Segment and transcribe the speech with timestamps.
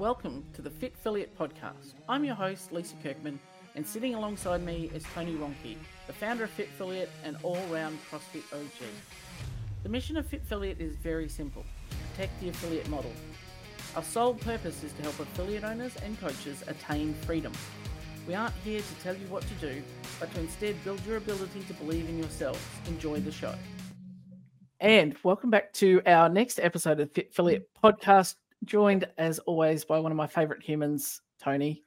[0.00, 1.92] Welcome to the Fit Affiliate Podcast.
[2.08, 3.38] I'm your host, Lisa Kirkman,
[3.74, 5.76] and sitting alongside me is Tony Ronke,
[6.06, 8.88] the founder of Fit Affiliate and all round CrossFit OG.
[9.82, 11.66] The mission of Fit Affiliate is very simple
[12.12, 13.12] protect the affiliate model.
[13.94, 17.52] Our sole purpose is to help affiliate owners and coaches attain freedom.
[18.26, 19.82] We aren't here to tell you what to do,
[20.18, 22.64] but to instead build your ability to believe in yourselves.
[22.86, 23.54] Enjoy the show.
[24.80, 29.98] And welcome back to our next episode of Fit Affiliate Podcast, joined as always by
[29.98, 31.82] one of my favorite humans, Tony.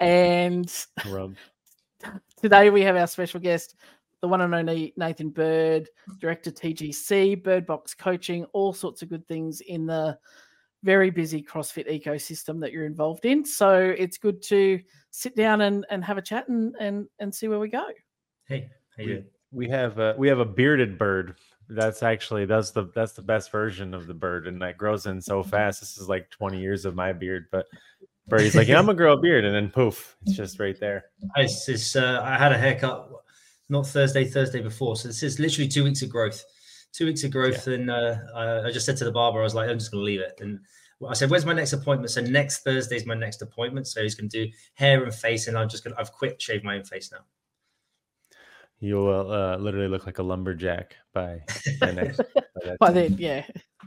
[0.00, 0.72] And
[1.08, 1.36] Rub.
[2.40, 3.76] today we have our special guest,
[4.20, 5.88] the one and only Nathan Bird,
[6.18, 10.18] director TGC, Birdbox Coaching, all sorts of good things in the
[10.82, 13.44] very busy CrossFit ecosystem that you're involved in.
[13.44, 14.80] So it's good to
[15.10, 17.84] sit down and, and have a chat and, and and see where we go.
[18.46, 19.24] Hey, how you doing?
[19.52, 21.36] We have a, we have a bearded bird.
[21.68, 25.20] That's actually that's the that's the best version of the bird, and that grows in
[25.20, 25.80] so fast.
[25.80, 27.66] This is like 20 years of my beard, but
[28.28, 31.06] Birdy's like, yeah, I'm gonna grow a beard, and then poof, it's just right there.
[31.36, 33.08] It's, it's, uh, I had a haircut
[33.68, 36.44] not Thursday, Thursday before, so this is literally two weeks of growth.
[36.92, 39.54] Two weeks of growth, and uh, I, I just said to the barber, I was
[39.54, 40.60] like, I'm just gonna leave it, and
[41.08, 43.86] I said, "Where's my next appointment?" So next Thursday is my next appointment.
[43.86, 45.94] So he's going to do hair and face, and I'm just going.
[45.94, 47.24] to I've quit shave my own face now.
[48.82, 51.40] You will uh, literally look like a lumberjack by
[51.80, 52.20] by next.
[52.34, 53.46] By, By then, yeah,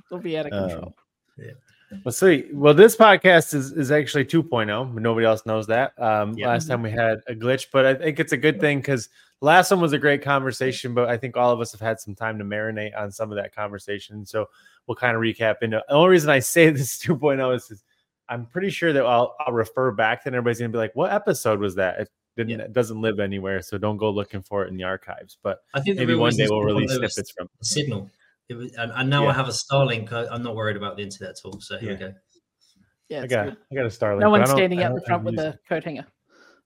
[0.09, 0.71] it'll be out of control.
[0.71, 0.93] Um,
[1.35, 1.55] control.
[2.03, 4.93] Well, see, Well, this podcast is, is actually 2.0.
[4.93, 5.93] but Nobody else knows that.
[6.01, 6.47] Um, Yeah.
[6.47, 9.09] Last time we had a glitch, but I think it's a good thing because
[9.41, 12.15] last one was a great conversation, but I think all of us have had some
[12.15, 14.25] time to marinate on some of that conversation.
[14.25, 14.49] So
[14.87, 15.55] we'll kind of recap.
[15.61, 17.83] And the only reason I say this 2.0 is, is
[18.29, 21.11] I'm pretty sure that I'll, I'll refer back and everybody's going to be like, what
[21.11, 22.09] episode was that?
[22.37, 22.65] Didn't, Yeah.
[22.65, 23.61] it doesn't live anywhere.
[23.61, 25.37] So don't go looking for it in the archives.
[25.41, 28.09] But I think maybe one day we'll release there snippets from a signal.
[28.49, 29.29] It was, and, and now Yeah.
[29.29, 30.11] I have a Starlink.
[30.11, 31.59] I, I'm not worried about the internet at all.
[31.61, 31.95] So here Yeah.
[31.95, 32.13] we go.
[33.09, 33.57] Yeah, I got good.
[33.71, 34.19] I got a Starlink.
[34.19, 36.05] No but one's standing I out in front with a coat hanger.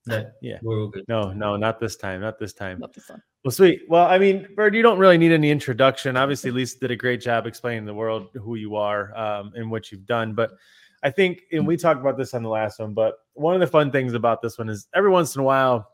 [0.08, 0.58] No, Yeah.
[0.62, 1.06] we're all good.
[1.08, 2.22] No, no, not this time.
[2.22, 2.80] Not this time.
[2.80, 3.22] Not this one.
[3.44, 3.82] Well, sweet.
[3.88, 6.18] Well, I mean, Bird, you don't really need any introduction.
[6.18, 9.92] Obviously, Lisa did a great job explaining the world who you are um, and what
[9.92, 10.34] you've done.
[10.34, 10.52] But
[11.02, 13.68] I think, and we talked about this on the last one, but one of the
[13.68, 15.92] fun things about this one is every once in a while,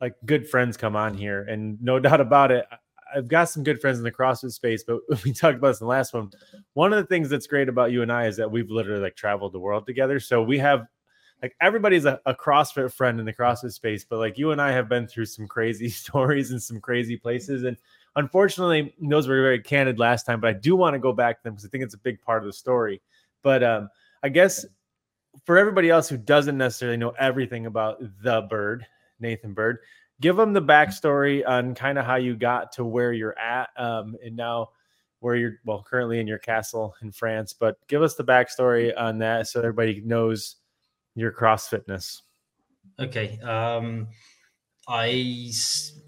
[0.00, 2.66] like good friends come on here, and no doubt about it,
[3.14, 4.84] I've got some good friends in the CrossFit space.
[4.84, 6.30] But we talked about this in the last one.
[6.74, 9.16] One of the things that's great about you and I is that we've literally like
[9.16, 10.20] traveled the world together.
[10.20, 10.86] So we have
[11.42, 14.72] like everybody's a, a CrossFit friend in the CrossFit space, but like you and I
[14.72, 17.64] have been through some crazy stories and some crazy places.
[17.64, 17.76] And
[18.16, 21.42] unfortunately, those were very candid last time, but I do want to go back to
[21.44, 23.00] them because I think it's a big part of the story.
[23.42, 23.88] But um,
[24.22, 24.64] I guess
[25.44, 28.86] for everybody else who doesn't necessarily know everything about the bird,
[29.18, 29.78] Nathan Bird,
[30.20, 34.16] give them the backstory on kind of how you got to where you're at um,
[34.24, 34.68] and now
[35.20, 39.18] where you're, well, currently in your castle in France, but give us the backstory on
[39.18, 40.56] that so everybody knows
[41.14, 42.22] your cross fitness.
[42.98, 43.38] Okay.
[43.40, 44.08] Um,
[44.88, 45.52] I,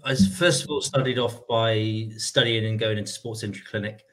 [0.03, 4.03] I first of all started off by studying and going into sports injury clinic,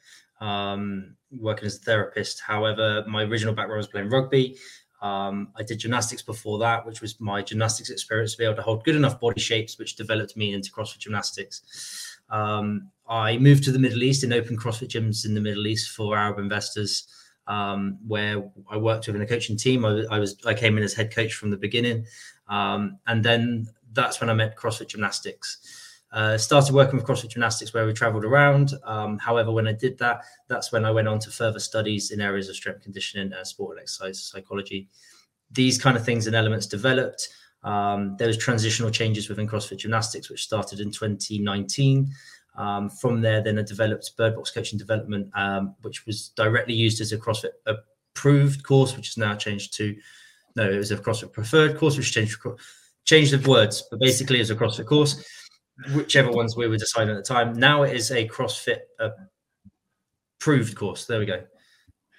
[0.41, 2.41] um, working as a therapist.
[2.41, 4.57] However, my original background was playing rugby.
[5.03, 8.63] Um, I did gymnastics before that, which was my gymnastics experience to be able to
[8.63, 12.19] hold good enough body shapes, which developed me into CrossFit gymnastics.
[12.29, 15.91] Um, I moved to the Middle East and opened CrossFit gyms in the Middle East
[15.91, 17.07] for Arab investors
[17.51, 19.85] um, where I worked within a coaching team.
[19.85, 22.07] I, I was I came in as head coach from the beginning,
[22.49, 25.80] um, and then that's when I met CrossFit Gymnastics.
[26.13, 28.75] Uh, started working with CrossFit Gymnastics where we travelled around.
[28.85, 32.21] Um, however, when I did that, that's when I went on to further studies in
[32.21, 34.89] areas of strength conditioning, and sport and exercise psychology.
[35.53, 37.29] These kind of things and elements developed.
[37.63, 42.11] Um, there was transitional changes within CrossFit Gymnastics, which started in 2019.
[42.57, 47.13] Um, from there, then I developed Birdbox Coaching Development, um, which was directly used as
[47.13, 49.97] a CrossFit approved course, which has now changed to
[50.57, 52.39] no, it was a CrossFit preferred course, which changed
[53.05, 55.25] changed the words, but basically was a CrossFit course,
[55.95, 57.53] whichever ones we were deciding at the time.
[57.53, 58.81] Now it is a CrossFit
[60.39, 61.07] approved course.
[61.07, 61.43] There we go.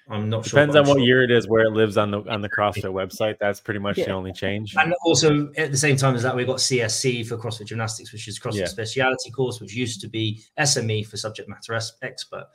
[0.08, 0.60] I'm not sure.
[0.60, 1.06] Depends on what sure.
[1.06, 3.36] year it is, where it lives on the on the CrossFit website.
[3.40, 4.74] That's pretty much the only change.
[4.76, 8.26] And also at the same time as that, we've got CSC for CrossFit Gymnastics, which
[8.28, 8.66] is CrossFit Yeah.
[8.66, 12.46] Speciality course, which used to be SME for Subject Matter Expert.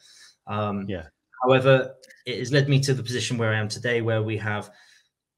[0.46, 1.08] Um, Yeah.
[1.44, 1.96] However,
[2.26, 4.72] it has led me to the position where I am today, where we have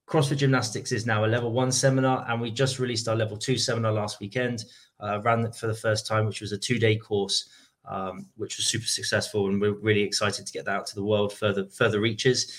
[0.09, 3.57] CrossFit Gymnastics is now a level one seminar, and we just released our level two
[3.57, 4.65] seminar last weekend.
[4.99, 7.47] Uh, ran it for the first time, which was a two day course,
[7.87, 11.03] um, which was super successful, and we're really excited to get that out to the
[11.03, 12.51] world, further further reaches.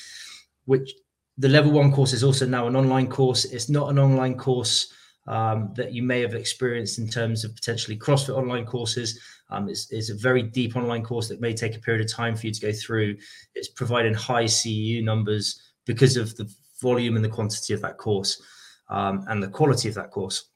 [0.67, 0.93] Which
[1.39, 3.45] the level one course is also now an online course.
[3.45, 4.93] It's not an online course
[5.27, 9.19] um, that you may have experienced in terms of potentially CrossFit online courses.
[9.49, 12.37] Um, it's, it's a very deep online course that may take a period of time
[12.37, 13.17] for you to go through.
[13.57, 16.49] It's providing high CEU numbers because of the
[16.81, 18.43] volume and the quantity of that course
[18.89, 20.47] um, and the quality of that course.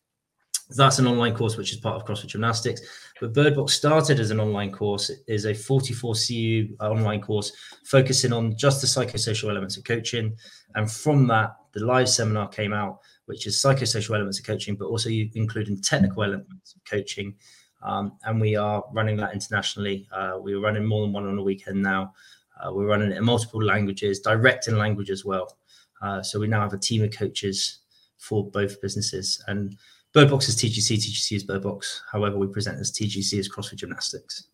[0.71, 2.81] That's an online course which is part of CrossFit Gymnastics.
[3.21, 5.11] But Birdbox started as an online course.
[5.11, 7.53] It is a 44 CEU online course
[7.85, 10.37] focusing on just the psychosocial elements of coaching.
[10.75, 14.87] And from that, the live seminar came out, which is psychosocial elements of coaching, but
[14.87, 17.35] also including technical elements of coaching.
[17.83, 20.09] Um, and we are running that internationally.
[20.11, 22.15] Uh, we're running more than one on a weekend now.
[22.59, 25.57] Uh, we're running it in multiple languages, direct in language as well.
[26.05, 27.79] Uh, so we now have a team of coaches
[28.19, 29.43] for both businesses.
[29.49, 29.77] And
[30.15, 32.01] Birdbox is TGC, TGC is Birdbox.
[32.13, 34.49] However, we present as TGC as CrossFit Gymnastics.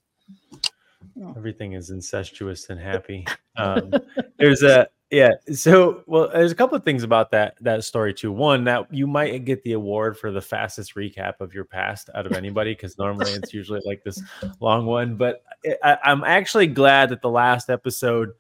[1.37, 3.27] Everything is incestuous and happy.
[3.57, 3.93] Um,
[4.39, 5.33] there's a yeah.
[5.53, 8.33] So well, there's a couple of things about that that story too.
[8.33, 12.25] One that you might get the award for the fastest recap of your past out
[12.25, 14.23] of anybody because normally it's usually like this
[14.61, 15.17] long one.
[15.17, 15.43] But
[15.83, 18.31] I, I'm actually glad that the last episode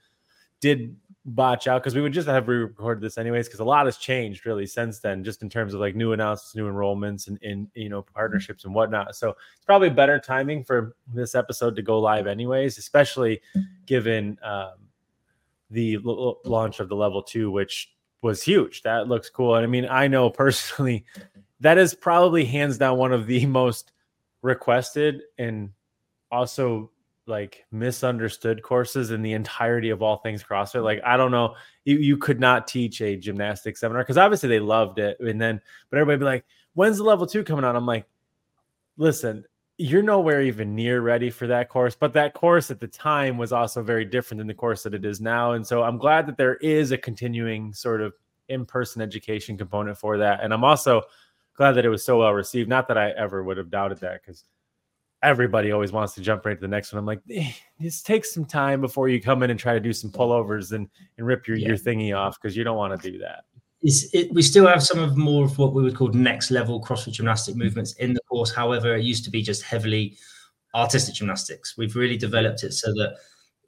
[0.60, 0.96] did
[1.26, 4.46] botch out because we would just have re-recorded this anyways because a lot has changed
[4.46, 7.90] really since then just in terms of like new announcements new enrollments and, in you
[7.90, 9.14] know partnerships and whatnot.
[9.14, 13.40] So it's probably better timing for this episode to go live anyways especially
[13.86, 14.74] given um,
[15.70, 17.92] the l- launch of the level two which
[18.22, 18.82] was huge.
[18.82, 19.56] That looks cool.
[19.56, 21.04] And i mean i know personally
[21.60, 23.92] that is probably hands down one of the most
[24.42, 25.70] requested and
[26.32, 26.90] also
[27.30, 30.84] like misunderstood courses in the entirety of all things CrossFit.
[30.84, 31.08] Like, mm-hmm.
[31.08, 31.54] I don't know,
[31.84, 35.18] you, you could not teach a gymnastics seminar because obviously they loved it.
[35.20, 36.44] And then, but everybody be like,
[36.74, 37.76] when's the level two coming on?
[37.76, 38.06] I'm like,
[38.98, 39.44] listen,
[39.78, 41.96] you're nowhere even near ready for that course.
[41.98, 45.06] But that course at the time was also very different than the course that it
[45.06, 45.52] is now.
[45.52, 48.12] And so I'm glad that there is a continuing sort of
[48.48, 50.40] in person education component for that.
[50.42, 51.02] And I'm also
[51.54, 52.68] glad that it was so well received.
[52.68, 54.44] Not that I ever would have doubted that because
[55.22, 56.98] everybody always wants to jump right to the next one.
[56.98, 59.92] I'm like, eh, just take some time before you come in and try to do
[59.92, 60.88] some pullovers and,
[61.18, 61.68] and rip your, yeah.
[61.68, 63.44] your thingy off because you don't want to do that.
[63.82, 67.12] It, we still have some of more of what we would call next level CrossFit
[67.12, 68.52] gymnastic movements in the course.
[68.54, 70.18] However, it used to be just heavily
[70.74, 71.78] artistic gymnastics.
[71.78, 73.16] We've really developed it so that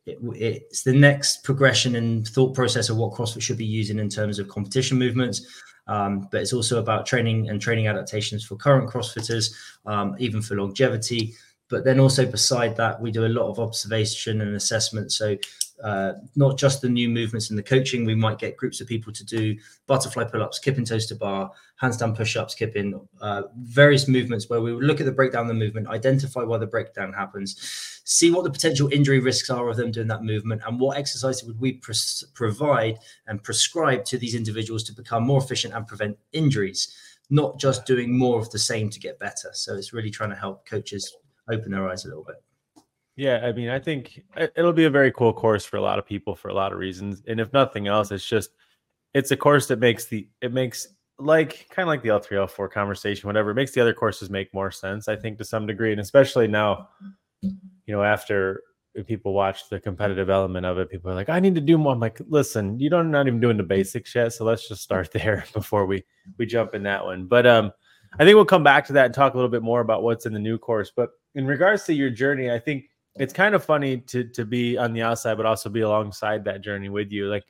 [0.05, 4.10] it, it's the next progression and thought process of what CrossFit should be using in
[4.10, 5.46] terms of competition movements.
[5.87, 9.52] Um, but it's also about training and training adaptations for current CrossFitters,
[9.87, 11.34] um, even for longevity.
[11.69, 15.11] But then also beside that, we do a lot of observation and assessment.
[15.12, 15.37] So
[15.82, 18.05] uh, not just the new movements in the coaching.
[18.05, 19.56] We might get groups of people to do
[19.87, 21.50] butterfly pull-ups, kipping toes to bar,
[21.81, 25.55] handstand push-ups, kipping, uh, various movements where we would look at the breakdown of the
[25.55, 29.90] movement, identify why the breakdown happens, see what the potential injury risks are of them
[29.90, 34.84] doing that movement, and what exercises would we pres- provide and prescribe to these individuals
[34.84, 36.94] to become more efficient and prevent injuries,
[37.31, 39.50] not just doing more of the same to get better.
[39.52, 41.17] So it's really trying to help coaches
[41.50, 42.37] open their eyes a little bit.
[43.16, 44.22] Yeah, I mean, I think
[44.56, 46.78] it'll be a very cool course for a lot of people for a lot of
[46.78, 47.22] reasons.
[47.26, 48.50] And if nothing else, it's just
[49.14, 50.88] it's a course that makes the it makes
[51.18, 53.50] like kind of like the L3 L4 conversation, whatever.
[53.50, 55.92] It makes the other courses make more sense, I think, to some degree.
[55.92, 56.88] And especially now,
[57.42, 57.52] you
[57.88, 58.62] know, after
[59.06, 61.92] people watch the competitive element of it, people are like, I need to do more.
[61.92, 64.32] I'm like, listen, you don't not even doing the basics yet.
[64.32, 66.02] So let's just start there before we
[66.38, 67.26] we jump in that one.
[67.26, 67.72] But um
[68.18, 70.26] I think we'll come back to that and talk a little bit more about what's
[70.26, 70.92] in the new course.
[70.94, 72.84] But in regards to your journey, I think
[73.16, 76.62] it's kind of funny to to be on the outside, but also be alongside that
[76.62, 77.28] journey with you.
[77.28, 77.44] Like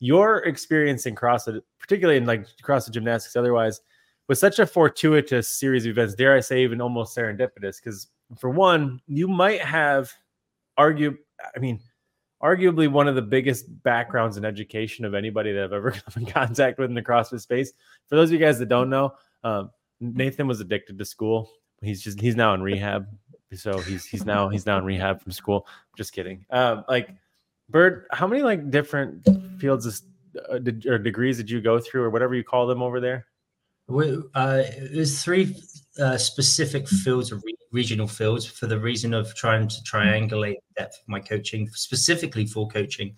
[0.00, 3.80] your experience in CrossFit, particularly in like CrossFit gymnastics, otherwise,
[4.28, 6.14] was such a fortuitous series of events.
[6.14, 7.76] Dare I say, even almost serendipitous?
[7.82, 10.12] Because for one, you might have
[10.76, 11.16] argue.
[11.56, 11.80] I mean,
[12.42, 16.26] arguably one of the biggest backgrounds in education of anybody that I've ever come in
[16.26, 17.72] contact with in the CrossFit space.
[18.08, 21.50] For those of you guys that don't know, um, Nathan was addicted to school.
[21.80, 23.06] He's just he's now in rehab
[23.54, 25.66] so he's he's now he's now in rehab from school.
[25.96, 26.44] Just kidding.
[26.50, 27.10] Um, like
[27.70, 29.26] Bird, how many like different
[29.60, 30.00] fields of,
[30.50, 33.26] uh, or degrees did you go through, or whatever you call them over there?
[33.90, 34.62] Uh,
[34.92, 35.56] there's three
[35.98, 41.00] uh, specific fields or re- regional fields for the reason of trying to triangulate depth
[41.00, 43.14] of my coaching, specifically for coaching.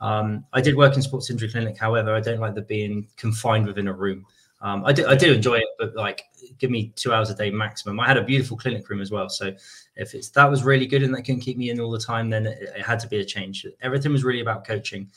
[0.00, 3.66] Um, I did work in sports injury clinic, however, I don't like the being confined
[3.66, 4.26] within a room.
[4.60, 6.22] Um, I do I do enjoy it, but like
[6.58, 8.00] give me two hours a day maximum.
[8.00, 9.52] I had a beautiful clinic room as well, so
[9.96, 12.30] if it's that was really good and that can keep me in all the time,
[12.30, 13.66] then it, it had to be a change.
[13.82, 15.10] Everything was really about coaching.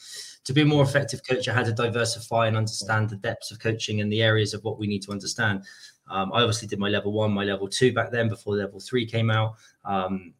[0.46, 3.60] To be a more effective coach, I had to diversify and understand the depths of
[3.60, 5.63] coaching and the areas of what we need to understand.
[6.10, 9.05] Um, I obviously did my level one, my level two back then before level three
[9.05, 9.55] came out.
[9.86, 10.34] Um,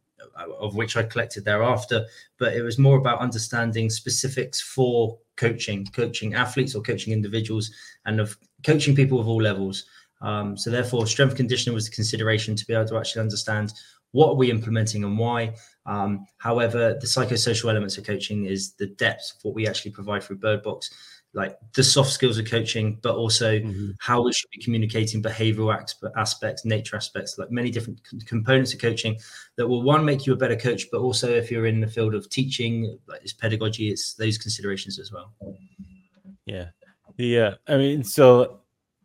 [0.58, 2.04] of which I collected thereafter,
[2.38, 7.70] but it was more about understanding specifics for coaching, coaching athletes or coaching individuals,
[8.04, 9.84] and of coaching people of all levels.
[10.22, 13.72] Um, so therefore, strength conditioning was a consideration to be able to actually understand
[14.12, 15.54] what are we implementing and why.
[15.86, 20.22] Um, however, the psychosocial elements of coaching is the depth of what we actually provide
[20.22, 20.90] through Birdbox.
[21.32, 23.94] like the soft skills of coaching, but also Mhm.
[24.00, 25.72] how we should be communicating behavioral
[26.16, 29.16] aspects, nature aspects, like many different components of coaching
[29.54, 32.16] that will one make you a better coach, but also if you're in the field
[32.16, 35.32] of teaching, like it's pedagogy, it's those considerations as well.
[36.46, 36.70] Yeah.
[37.16, 37.54] Yeah.
[37.66, 38.60] I mean, so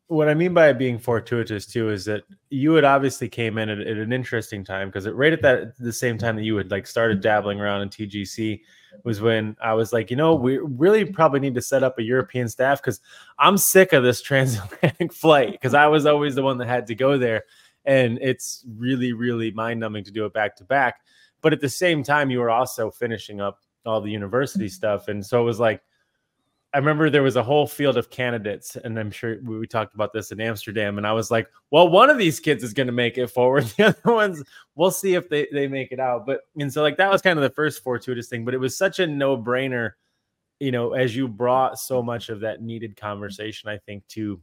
[0.08, 3.70] what I mean by it being fortuitous too is that you had obviously came in
[3.70, 6.70] at, at an interesting time because right at that the same time that you had
[6.70, 8.62] like started dabbling around in TGC
[9.04, 12.04] was when I was like, you know, we really probably need to set up a
[12.04, 13.02] European staff because
[13.40, 16.96] I'm sick of this transatlantic flight because I was always the one that had to
[16.96, 17.44] go there.
[17.84, 21.02] And it's really, really mind numbing to do it back to back.
[21.42, 25.08] But at the same time, you were also finishing up all the university stuff.
[25.08, 25.82] And so it was like,
[26.76, 30.12] I remember there was a whole field of candidates, and I'm sure we, talked about
[30.12, 30.98] this in Amsterdam.
[30.98, 33.64] And I was like, well, one of these kids is going to make it forward.
[33.78, 34.44] The other ones,
[34.76, 36.26] we'll see if they, they make it out.
[36.26, 38.78] But, and so, like, that was kind of the first fortuitous thing, but it was
[38.78, 39.92] such a no brainer,
[40.60, 44.42] you know, as you brought so much of that needed conversation, I think, to,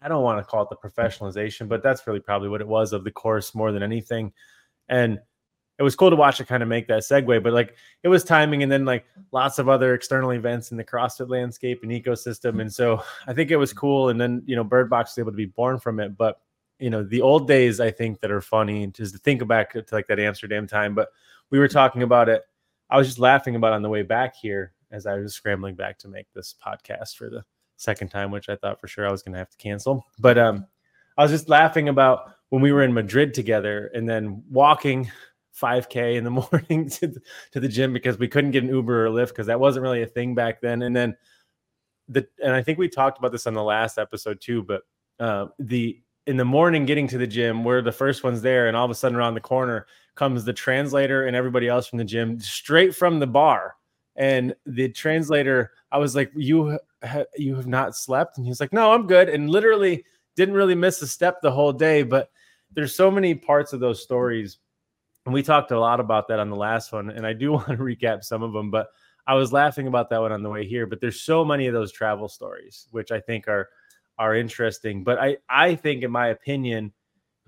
[0.00, 2.92] I don't want to call it the professionalization, but that's really probably what it was
[2.92, 4.32] of the course more than anything.
[4.88, 5.18] And,
[5.78, 8.24] it was cool to watch it kind of make that segue, but like it was
[8.24, 12.60] timing and then like lots of other external events in the CrossFit landscape and ecosystem.
[12.60, 14.08] And so I think it was cool.
[14.08, 16.16] And then, you know, Birdbox was able to be born from it.
[16.16, 16.40] But,
[16.78, 19.84] you know, the old days I think that are funny just to think back to
[19.92, 20.94] like that Amsterdam time.
[20.94, 21.10] But
[21.50, 22.42] we were talking about it.
[22.88, 25.98] I was just laughing about on the way back here as I was scrambling back
[25.98, 27.44] to make this podcast for the
[27.76, 30.06] second time, which I thought for sure I was going to have to cancel.
[30.18, 30.66] But um,
[31.18, 35.10] I was just laughing about when we were in Madrid together and then walking
[35.60, 37.20] 5k in the morning to the,
[37.52, 40.02] to the gym because we couldn't get an Uber or Lyft because that wasn't really
[40.02, 40.82] a thing back then.
[40.82, 41.16] And then
[42.08, 44.82] the and I think we talked about this on the last episode too, but
[45.18, 48.76] uh, the in the morning getting to the gym, we're the first ones there, and
[48.76, 52.04] all of a sudden around the corner comes the translator and everybody else from the
[52.04, 53.76] gym straight from the bar.
[54.16, 58.60] And the translator, I was like, "You ha- you have not slept?" And he was
[58.60, 60.04] like, "No, I'm good." And literally
[60.36, 62.02] didn't really miss a step the whole day.
[62.02, 62.30] But
[62.72, 64.58] there's so many parts of those stories
[65.26, 67.66] and we talked a lot about that on the last one and i do want
[67.66, 68.88] to recap some of them but
[69.26, 71.74] i was laughing about that one on the way here but there's so many of
[71.74, 73.68] those travel stories which i think are
[74.18, 76.92] are interesting but i i think in my opinion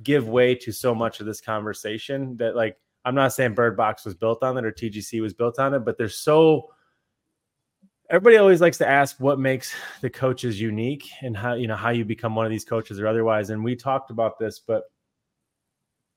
[0.03, 4.15] give way to so much of this conversation that like i'm not saying birdbox was
[4.15, 6.69] built on it or tgc was built on it but there's so
[8.11, 11.91] everybody always likes to ask what makes the coaches unique and how you know how
[11.91, 14.85] you become one of these coaches or otherwise and we talked about this but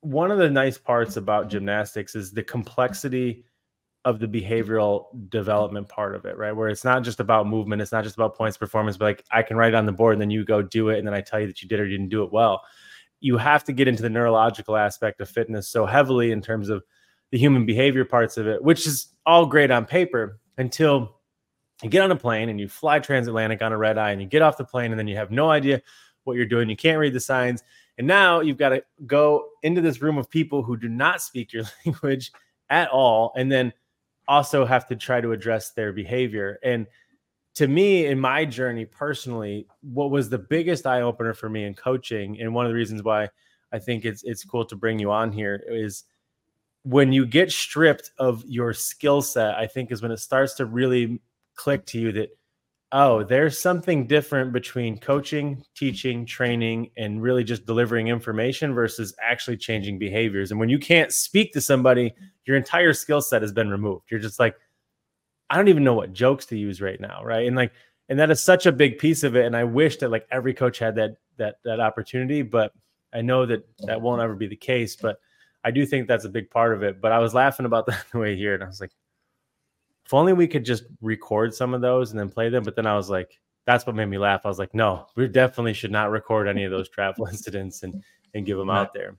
[0.01, 3.45] one of the nice parts about gymnastics is the complexity
[4.03, 6.53] of the behavioral development part of it, right?
[6.53, 9.43] Where it's not just about movement, it's not just about points performance, but like I
[9.43, 11.21] can write it on the board and then you go do it and then I
[11.21, 12.63] tell you that you did or didn't do it well.
[13.19, 16.83] You have to get into the neurological aspect of fitness so heavily in terms of
[17.31, 21.19] the human behavior parts of it, which is all great on paper until
[21.83, 24.27] you get on a plane and you fly transatlantic on a red eye and you
[24.27, 25.79] get off the plane and then you have no idea
[26.23, 26.69] what you're doing.
[26.69, 27.63] You can't read the signs
[28.01, 31.53] and now you've got to go into this room of people who do not speak
[31.53, 32.31] your language
[32.71, 33.71] at all, and then
[34.27, 36.57] also have to try to address their behavior.
[36.63, 36.87] And
[37.53, 41.75] to me, in my journey personally, what was the biggest eye opener for me in
[41.75, 43.29] coaching, and one of the reasons why
[43.71, 46.05] I think it's it's cool to bring you on here is
[46.81, 50.65] when you get stripped of your skill set, I think is when it starts to
[50.65, 51.21] really
[51.53, 52.29] click to you that
[52.91, 59.57] oh, there's something different between coaching, teaching, training, and really just delivering information versus actually
[59.57, 60.51] changing behaviors.
[60.51, 62.13] And when you can't speak to somebody,
[62.45, 64.05] your entire skill set has been removed.
[64.11, 64.55] You're just like,
[65.49, 67.47] I don't even know what jokes to use right now, right?
[67.47, 67.71] And like,
[68.09, 69.45] and that is such a big piece of it.
[69.45, 72.73] And I wish that like every coach had that that that opportunity, but
[73.13, 74.97] I know that that won't ever be the case.
[74.97, 75.17] But
[75.63, 77.01] I do think that's a big part of it.
[77.01, 78.91] But I was laughing about that the way here, and I was like,
[80.11, 82.65] if only we could just record some of those and then play them.
[82.65, 84.41] But then I was like, that's what made me laugh.
[84.43, 88.03] I was like, no, we definitely should not record any of those travel incidents and
[88.33, 88.73] and give them No.
[88.73, 89.15] out there.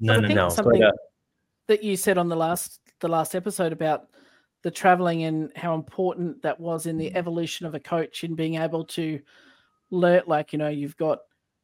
[0.00, 0.48] No, I no, think no.
[0.48, 0.92] something But, uh,
[1.68, 4.08] that you said on the last the last episode about
[4.64, 8.56] the traveling and how important that was in the evolution of a coach in being
[8.56, 9.20] able to
[9.92, 11.20] learn like you know you've got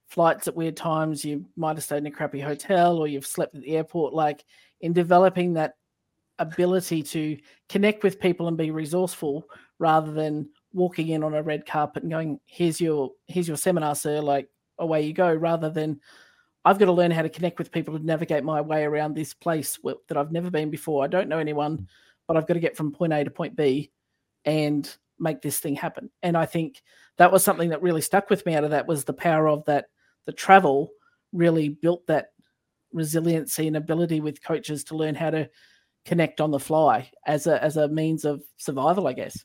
[0.07, 3.57] flights at weird times you might have stayed in a crappy hotel or you've slept
[3.57, 4.45] at the airport like
[4.83, 5.75] in developing that
[6.39, 7.37] ability to
[7.69, 9.45] connect with people and be resourceful
[9.79, 13.95] rather than walking in on a red carpet and going here's your here's your seminar
[13.95, 16.01] sir like away you go rather than
[16.65, 19.33] I've got to learn how to connect with people to navigate my way around this
[19.33, 19.79] place
[20.09, 21.03] that I've never been before.
[21.03, 21.87] I don't know anyone, mm.
[22.27, 23.91] but I've got to get from point A to point B
[24.45, 26.11] and make this thing happen.
[26.23, 26.83] And I think
[27.17, 29.65] that was something that really stuck with me out of that was the power of
[29.65, 29.87] that
[30.27, 30.91] the travel
[31.33, 32.33] really built that
[32.93, 35.49] resiliency and ability with coaches to learn how to
[36.05, 39.45] connect on the fly as a as a means of survival, I guess.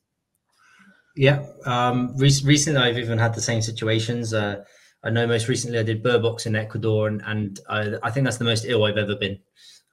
[1.16, 1.46] Yeah.
[1.66, 4.34] Um, re- recently, I've even had the same situations.
[4.34, 4.64] Uh,
[5.04, 8.38] I know most recently I did Birdbox in Ecuador, and, and I, I think that's
[8.38, 9.38] the most ill I've ever been.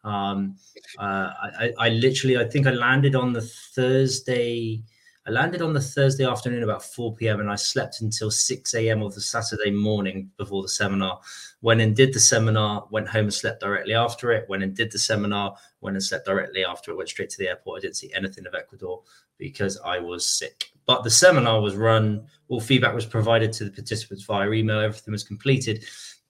[0.04, 0.56] Um,
[0.98, 4.82] uh, I, I literally, I think I landed on the Thursday.
[5.26, 7.40] I landed on the Thursday afternoon about 4 p.m.
[7.40, 9.02] and I slept until 6 a.m.
[9.02, 11.20] of the Saturday morning before the seminar.
[11.60, 14.48] Went and did the seminar, went home and slept directly after it.
[14.48, 16.96] Went and did the seminar, went and slept directly after it.
[16.96, 17.78] Went straight to the airport.
[17.78, 19.02] I didn't see anything of Ecuador
[19.36, 20.70] because I was sick.
[20.86, 25.12] But the seminar was run, all feedback was provided to the participants via email, everything
[25.12, 25.84] was completed,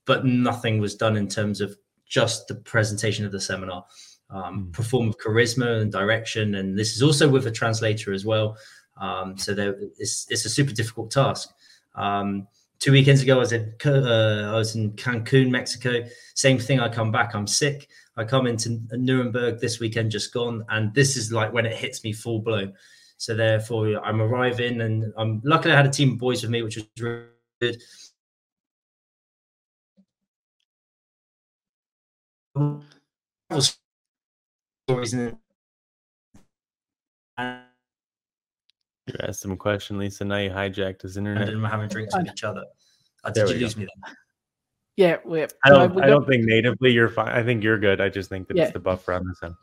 [0.04, 3.84] but nothing was done in terms of just the presentation of the seminar.
[4.30, 4.72] Um, mm.
[4.72, 8.56] Perform with charisma and direction, and this is also with a translator as well.
[9.00, 11.50] Um, so there, it's, it's a super difficult task.
[11.94, 12.46] Um,
[12.78, 16.04] two weekends ago, I was in uh, I was in Cancun, Mexico.
[16.34, 16.80] Same thing.
[16.80, 17.88] I come back, I'm sick.
[18.16, 22.04] I come into Nuremberg this weekend, just gone, and this is like when it hits
[22.04, 22.74] me full blown.
[23.16, 26.62] So therefore, I'm arriving, and I'm luckily I had a team of boys with me,
[26.62, 27.26] which was really
[27.60, 27.82] good.
[34.88, 35.14] Stories
[39.12, 40.24] You asked him a question, Lisa.
[40.24, 41.48] Now you hijacked his internet.
[41.48, 42.64] And we're having drinks with each other.
[43.24, 43.80] Uh, did you lose go.
[43.80, 44.14] me then?
[44.96, 46.02] Yeah, we're, I don't.
[46.02, 47.28] I don't think natively you're fine.
[47.28, 48.00] I think you're good.
[48.00, 48.64] I just think that yeah.
[48.64, 49.54] it's the buffer on this end.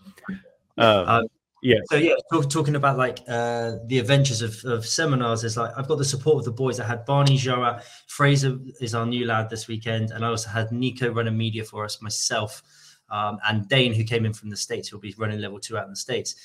[0.78, 1.28] Um, um,
[1.62, 1.78] yeah.
[1.92, 5.88] So yeah, talk, talking about like uh, the adventures of, of seminars is like I've
[5.88, 6.80] got the support of the boys.
[6.80, 10.72] I had Barney Joa, Fraser is our new lad this weekend, and I also had
[10.72, 12.64] Nico running media for us, myself,
[13.10, 15.86] um, and Dane who came in from the states who'll be running level two out
[15.86, 16.36] in the states.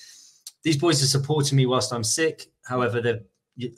[0.62, 2.46] These boys are supporting me whilst I'm sick.
[2.64, 3.20] However, they're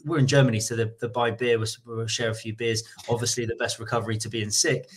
[0.05, 1.59] we're in Germany, so they, buy beer.
[1.59, 2.85] We'll, we'll share a few beers.
[3.09, 4.88] Obviously, the best recovery to being sick.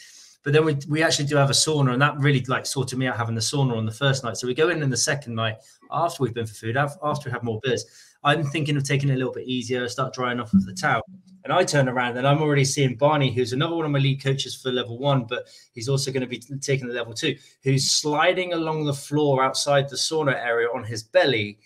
[0.44, 3.08] But then we, we actually do have a sauna, and that really like sorted me
[3.08, 4.38] out having the sauna on the first night.
[4.38, 5.58] So we go in in the second night
[5.92, 7.86] after we've been for food, after we have more beers.
[8.24, 11.02] I'm thinking of taking it a little bit easier, start drying off of the towel.
[11.44, 14.22] And I turn around and I'm already seeing Barney, who's another one of my lead
[14.22, 17.90] coaches for level one, but he's also going to be taking the level two, who's
[17.90, 21.58] sliding along the floor outside the sauna area on his belly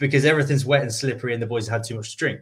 [0.00, 2.40] because everything's wet and slippery and the boys had too much to drink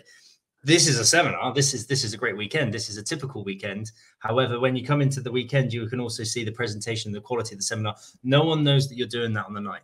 [0.65, 1.55] this is a seminar.
[1.55, 2.75] This is this is a great weekend.
[2.75, 3.93] This is a typical weekend.
[4.19, 7.55] However, when you come into the weekend, you can also see the presentation, the quality
[7.55, 7.95] of the seminar.
[8.25, 9.83] No one knows that you're doing that on the night.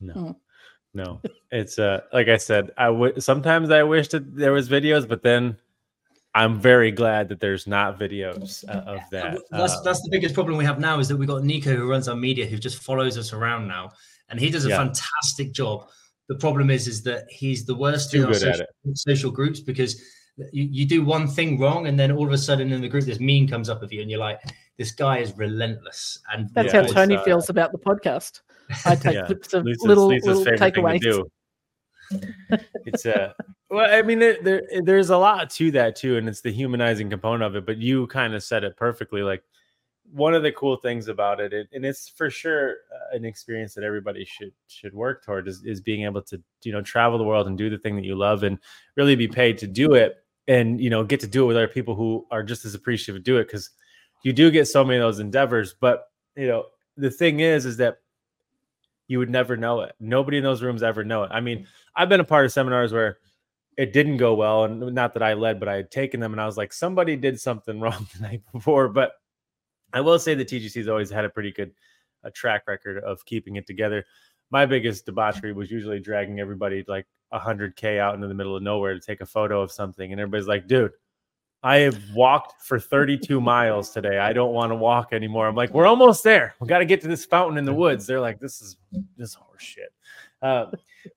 [0.00, 0.30] No, hmm.
[0.94, 1.20] no.
[1.50, 5.22] It's uh like I said, I would sometimes I wish that there was videos, but
[5.22, 5.56] then
[6.34, 9.38] I'm very glad that there's not videos uh, of that.
[9.50, 11.88] That's uh, that's the biggest problem we have now is that we've got Nico who
[11.88, 13.90] runs our media who just follows us around now,
[14.28, 14.76] and he does a yeah.
[14.76, 15.88] fantastic job
[16.28, 20.00] the problem is, is that he's the worst in our social, social, groups because
[20.52, 23.04] you, you do one thing wrong and then all of a sudden in the group
[23.04, 24.40] this meme comes up of you and you're like,
[24.76, 26.20] this guy is relentless.
[26.32, 28.42] And that's yeah, how Tony uh, feels about the podcast.
[28.84, 29.26] I take yeah.
[29.26, 31.24] clips of Lisa's, little Lisa's little takeaways.
[32.84, 33.32] it's a uh,
[33.70, 37.10] well, I mean, there, there there's a lot to that too, and it's the humanizing
[37.10, 37.66] component of it.
[37.66, 39.22] But you kind of said it perfectly.
[39.22, 39.42] Like
[40.12, 43.74] one of the cool things about it, it and it's for sure uh, an experience
[43.74, 47.24] that everybody should should work toward is, is being able to you know travel the
[47.24, 48.58] world and do the thing that you love and
[48.96, 50.16] really be paid to do it
[50.46, 53.20] and you know get to do it with other people who are just as appreciative
[53.20, 53.70] to do it because
[54.24, 56.04] you do get so many of those endeavors but
[56.36, 56.64] you know
[56.96, 57.98] the thing is is that
[59.10, 59.94] you would never know it.
[59.98, 61.30] Nobody in those rooms ever know it.
[61.32, 61.66] I mean
[61.98, 63.18] i've been a part of seminars where
[63.76, 66.40] it didn't go well and not that i led but i had taken them and
[66.40, 69.12] i was like somebody did something wrong the night before but
[69.92, 71.72] I will say the TGC has always had a pretty good
[72.24, 74.04] a track record of keeping it together.
[74.50, 78.94] My biggest debauchery was usually dragging everybody like 100K out into the middle of nowhere
[78.94, 80.10] to take a photo of something.
[80.10, 80.92] And everybody's like, dude,
[81.62, 84.18] I have walked for 32 miles today.
[84.18, 85.46] I don't want to walk anymore.
[85.46, 86.54] I'm like, we're almost there.
[86.60, 88.06] We got to get to this fountain in the woods.
[88.06, 88.76] They're like, this is
[89.16, 89.92] this horse shit.
[90.40, 90.66] Uh,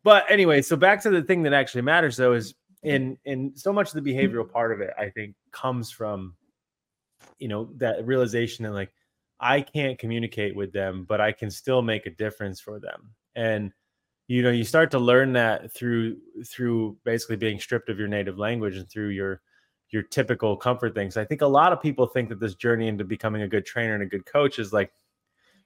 [0.04, 3.72] but anyway, so back to the thing that actually matters though is in in so
[3.72, 6.36] much of the behavioral part of it, I think comes from
[7.42, 8.94] you know that realization and like
[9.40, 13.10] I can't communicate with them, but I can still make a difference for them.
[13.36, 13.74] And
[14.28, 18.38] you know, you start to learn that through through basically being stripped of your native
[18.38, 19.42] language and through your
[19.90, 21.18] your typical comfort things.
[21.18, 23.94] I think a lot of people think that this journey into becoming a good trainer
[23.94, 24.92] and a good coach is like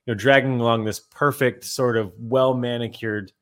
[0.06, 3.34] you know dragging along this perfect sort of well manicured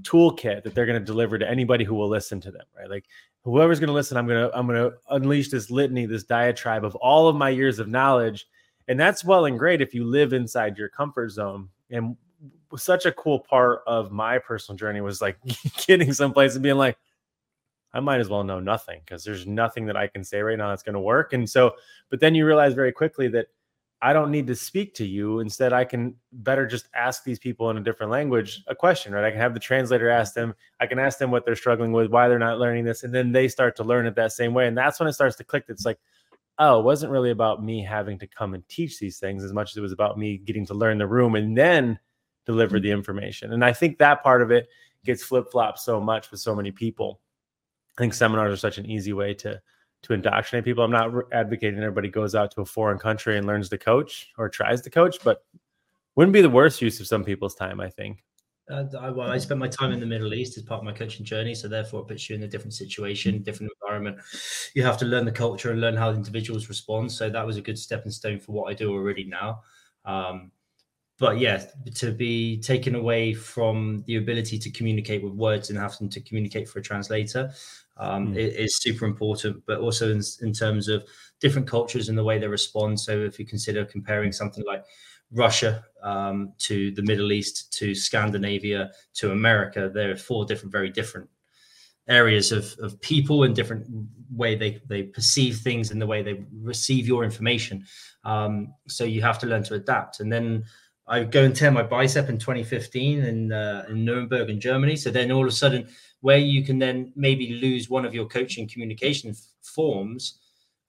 [0.00, 2.88] toolkit that they're going to deliver to anybody who will listen to them, right?
[2.88, 3.04] Like
[3.44, 6.84] whoever's going to listen, I'm going to I'm going to unleash this litany, this diatribe
[6.84, 8.46] of all of my years of knowledge,
[8.88, 11.68] and that's well and great if you live inside your comfort zone.
[11.90, 12.16] And
[12.76, 15.36] such a cool part of my personal journey was like
[15.86, 16.96] getting someplace and being like,
[17.92, 20.70] I might as well know nothing because there's nothing that I can say right now
[20.70, 21.34] that's going to work.
[21.34, 21.72] And so,
[22.08, 23.48] but then you realize very quickly that
[24.04, 25.38] I don't need to speak to you.
[25.38, 29.24] Instead, I can better just ask these people in a different language a question, right?
[29.24, 32.10] I can have the translator ask them, I can ask them what they're struggling with,
[32.10, 34.66] why they're not learning this, and then they start to learn it that same way.
[34.66, 35.66] And that's when it starts to click.
[35.68, 36.00] It's like,
[36.58, 39.70] oh, it wasn't really about me having to come and teach these things as much
[39.70, 41.96] as it was about me getting to learn the room and then
[42.44, 43.52] deliver the information.
[43.52, 44.66] And I think that part of it
[45.04, 47.20] gets flip flopped so much with so many people.
[47.96, 49.62] I think seminars are such an easy way to
[50.02, 50.84] to indoctrinate people.
[50.84, 54.48] I'm not advocating everybody goes out to a foreign country and learns to coach or
[54.48, 55.44] tries to coach, but
[56.16, 58.22] wouldn't be the worst use of some people's time, I think.
[58.70, 60.92] Uh, I, well, I spent my time in the Middle East as part of my
[60.92, 64.18] coaching journey, so therefore it puts you in a different situation, different environment.
[64.74, 67.10] You have to learn the culture and learn how individuals respond.
[67.10, 69.62] So that was a good stepping stone for what I do already now.
[70.04, 70.52] Um,
[71.18, 76.08] but yeah, to be taken away from the ability to communicate with words and having
[76.08, 77.52] to communicate for a translator
[78.02, 78.36] um, mm.
[78.36, 79.62] is super important.
[79.66, 81.04] But also in, in terms of
[81.40, 83.00] different cultures and the way they respond.
[83.00, 84.84] So if you consider comparing something like
[85.32, 90.90] Russia um, to the Middle East to Scandinavia to America, there are four different, very
[90.90, 91.28] different
[92.08, 93.86] areas of, of people and different
[94.30, 97.84] way they, they perceive things and the way they receive your information.
[98.24, 100.20] Um, so you have to learn to adapt.
[100.20, 100.64] And then
[101.12, 104.96] I go and tear my bicep in 2015 in uh, in Nuremberg in Germany.
[104.96, 105.86] So then all of a sudden,
[106.22, 110.38] where you can then maybe lose one of your coaching communication forms,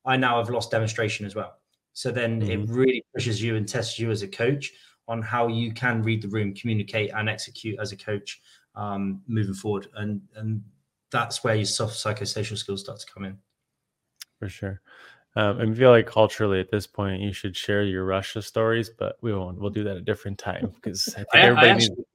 [0.06, 1.58] I now have lost demonstration as well.
[1.92, 2.52] So then mm-hmm.
[2.52, 4.72] it really pushes you and tests you as a coach
[5.10, 8.42] on how you can read the room, communicate, and execute as a coach
[8.76, 9.88] um, moving forward.
[9.96, 10.64] And and
[11.12, 13.38] that's where your soft psychosocial skills start to come in.
[14.40, 14.82] For sure.
[15.36, 19.18] Um, I feel like culturally at this point you should share your Russia stories, but
[19.22, 19.60] we won't.
[19.60, 22.08] We'll do that a different time because I think I, everybody I actually, needs.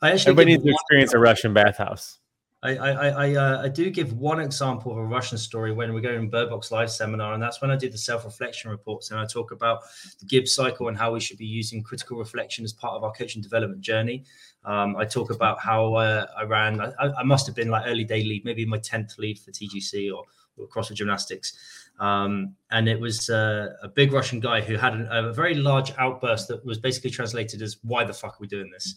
[0.00, 2.18] I actually everybody needs to experience a Russian bathhouse.
[2.62, 6.00] I I I, uh, I do give one example of a Russian story when we
[6.00, 9.20] go in Birdbox Live seminar, and that's when I do the self reflection reports, and
[9.20, 9.82] I talk about
[10.20, 13.12] the Gibbs cycle and how we should be using critical reflection as part of our
[13.12, 14.24] coaching development journey.
[14.64, 16.80] Um, I talk about how uh, I ran.
[16.80, 20.14] I, I, must have been like early day lead, maybe my tenth lead for TGC
[20.14, 20.24] or,
[20.58, 21.52] or CrossFit Gymnastics,
[22.00, 25.92] um, and it was uh, a big Russian guy who had an, a very large
[25.98, 28.94] outburst that was basically translated as "Why the fuck are we doing this?"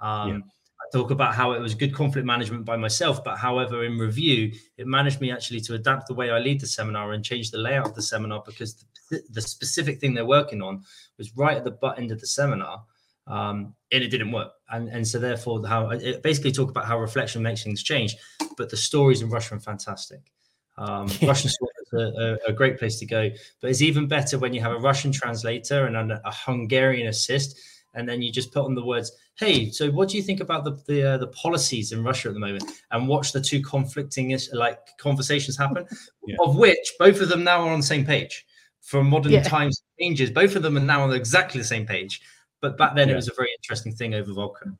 [0.00, 0.38] Um, yeah.
[0.80, 4.52] I talk about how it was good conflict management by myself, but however, in review,
[4.78, 7.58] it managed me actually to adapt the way I lead the seminar and change the
[7.58, 10.82] layout of the seminar because the, the specific thing they're working on
[11.18, 12.82] was right at the butt end of the seminar.
[13.26, 14.52] Um, and it didn't work.
[14.70, 18.16] And and so therefore, how it basically talk about how reflection makes things change.
[18.56, 20.32] But the stories in Russia are fantastic.
[20.78, 21.58] Um, Russian is
[21.92, 23.30] a, a, great place to go,
[23.60, 27.58] but it's even better when you have a Russian translator and a, a, Hungarian assist,
[27.94, 30.64] and then you just put on the words, "Hey, so what do you think about
[30.64, 34.36] the the, uh, the policies in Russia at the moment?" and watch the two conflicting
[34.52, 35.86] like conversations happen,
[36.26, 36.36] yeah.
[36.40, 38.46] of which both of them now are on the same page.
[38.80, 39.42] For modern yeah.
[39.42, 42.22] times changes, both of them are now on exactly the same page.
[42.60, 43.14] But back then, yeah.
[43.14, 44.72] it was a very interesting thing over vodka.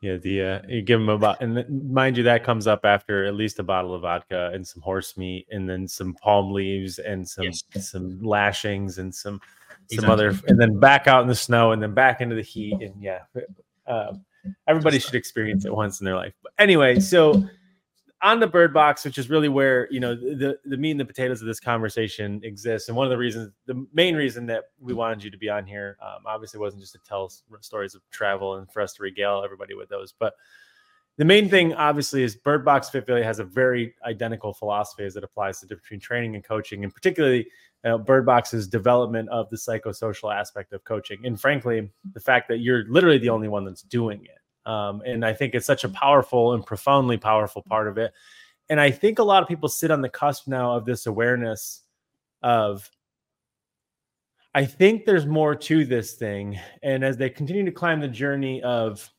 [0.00, 3.34] Yeah, the uh, you give them about, and mind you, that comes up after at
[3.34, 7.26] least a bottle of vodka and some horse meat, and then some palm leaves and
[7.26, 7.62] some yes.
[7.80, 9.40] some lashings and some
[9.90, 12.74] some other, and then back out in the snow, and then back into the heat,
[12.80, 13.20] and yeah,
[13.86, 14.12] uh,
[14.68, 16.34] everybody should experience it once in their life.
[16.42, 17.42] But anyway, so
[18.24, 21.42] on the birdbox, which is really where you know the the meat and the potatoes
[21.42, 25.22] of this conversation exists, and one of the reasons, the main reason that we wanted
[25.22, 28.70] you to be on here, um, obviously wasn't just to tell stories of travel and
[28.72, 30.32] for us to regale everybody with those, but
[31.16, 35.22] the main thing, obviously, is Birdbox Fit Philly has a very identical philosophy as it
[35.22, 37.46] applies to between training and coaching, and particularly
[37.84, 42.84] uh, Birdbox's development of the psychosocial aspect of coaching, and frankly, the fact that you're
[42.88, 46.54] literally the only one that's doing it um, and I think it's such a powerful
[46.54, 48.12] and profoundly powerful part of it.
[48.68, 51.82] And I think a lot of people sit on the cusp now of this awareness
[52.42, 52.90] of,
[54.54, 56.58] I think there's more to this thing.
[56.82, 59.10] And as they continue to climb the journey of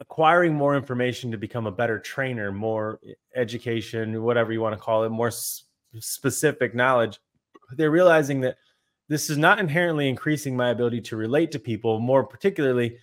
[0.00, 3.00] acquiring more information to become a better trainer, more
[3.36, 5.64] education, whatever you want to call it, more s-
[5.98, 7.20] specific knowledge,
[7.76, 8.56] they're realizing that
[9.08, 12.96] this is not inherently increasing my ability to relate to people, more particularly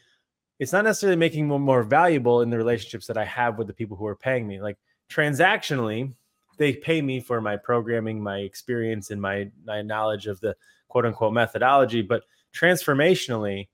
[0.59, 3.73] it's not necessarily making me more valuable in the relationships that I have with the
[3.73, 4.61] people who are paying me.
[4.61, 4.77] Like
[5.09, 6.13] transactionally,
[6.57, 10.55] they pay me for my programming, my experience, and my, my knowledge of the
[10.89, 12.01] quote unquote methodology.
[12.01, 13.69] But transformationally,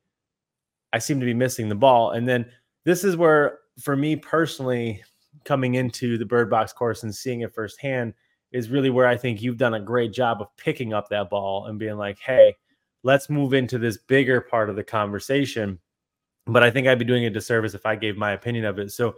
[0.93, 2.11] I seem to be missing the ball.
[2.11, 2.45] And then
[2.83, 5.03] this is where, for me personally,
[5.43, 8.13] coming into the Birdbox course and seeing it firsthand
[8.51, 11.65] is really where I think you've done a great job of picking up that ball
[11.65, 12.55] and being like, hey,
[13.03, 15.79] let's move into this bigger part of the conversation
[16.45, 18.91] but I think I'd be doing a disservice if I gave my opinion of it.
[18.91, 19.15] So,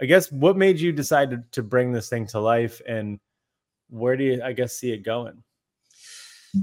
[0.00, 3.20] I guess what made you decide to, to bring this thing to life, and
[3.90, 5.42] where do you, I guess, see it going?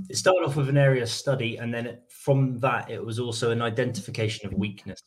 [0.10, 3.20] it started off with an area of study, and then it, from that, it was
[3.20, 5.02] also an identification of weakness.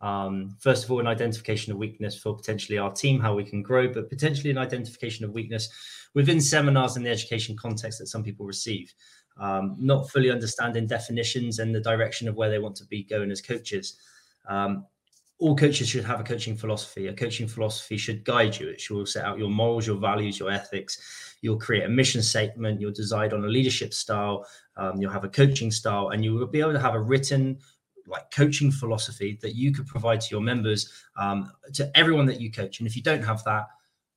[0.00, 3.62] Um, first of all, an identification of weakness for potentially our team, how we can
[3.62, 5.68] grow, but potentially an identification of weakness
[6.14, 8.92] within seminars and the education context that some people receive.
[9.38, 13.30] Um, not fully understanding definitions and the direction of where they want to be going
[13.30, 13.98] as coaches.
[14.48, 14.86] Um,
[15.38, 17.08] all coaches should have a coaching philosophy.
[17.08, 18.68] A coaching philosophy should guide you.
[18.68, 21.36] It should set out your morals, your values, your ethics.
[21.42, 22.80] You'll create a mission statement.
[22.80, 24.46] You'll decide on a leadership style.
[24.76, 27.58] Um, you'll have a coaching style, and you will be able to have a written
[28.06, 32.50] like coaching philosophy that you could provide to your members, um, to everyone that you
[32.50, 32.78] coach.
[32.78, 33.66] And if you don't have that,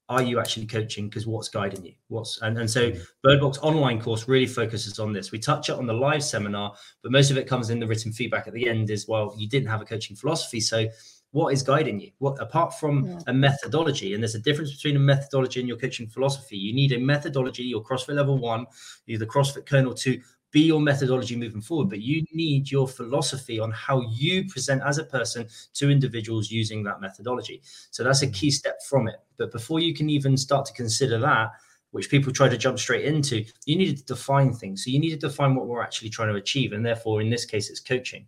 [0.10, 1.08] are you actually coaching?
[1.08, 1.93] Because what's guiding you?
[2.08, 3.28] What's and, and so mm-hmm.
[3.28, 5.32] birdbox online course really focuses on this.
[5.32, 8.12] We touch it on the live seminar but most of it comes in the written
[8.12, 9.34] feedback at the end is well.
[9.38, 10.88] You didn't have a coaching philosophy so
[11.32, 12.10] what is guiding you?
[12.17, 13.19] What apart from yeah.
[13.28, 16.91] a methodology and there's a difference between a methodology and your coaching philosophy you need
[16.91, 18.65] a methodology your crossfit level one
[19.08, 20.19] either crossfit kernel two
[20.51, 24.97] be your methodology moving forward, but you need your philosophy on how you present as
[24.97, 27.62] a person to individuals using that methodology.
[27.91, 28.33] So that's a mm.
[28.33, 29.17] key step from it.
[29.38, 31.51] But before you can even start to consider that,
[31.91, 34.83] which people try to jump straight into, you need to define things.
[34.83, 36.73] So you need to define what we're actually trying to achieve.
[36.73, 38.27] And therefore, in this case, it's coaching.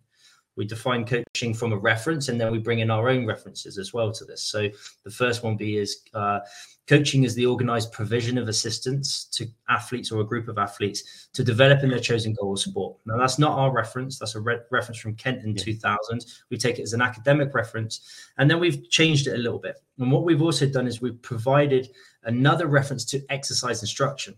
[0.56, 3.94] We define coaching from a reference and then we bring in our own references as
[3.94, 4.44] well to this.
[4.44, 4.70] So
[5.04, 6.40] the first one be is uh,
[6.92, 11.42] Coaching is the organized provision of assistance to athletes or a group of athletes to
[11.42, 12.98] develop in their chosen goal of sport.
[13.06, 14.20] Now, that's not our reference.
[14.20, 15.64] That's a re- reference from Kent in yeah.
[15.64, 16.26] 2000.
[16.50, 18.02] We take it as an academic reference.
[18.38, 19.82] And then we've changed it a little bit.
[20.00, 21.88] And what we've also done is we've provided
[22.24, 24.36] another reference to exercise instruction.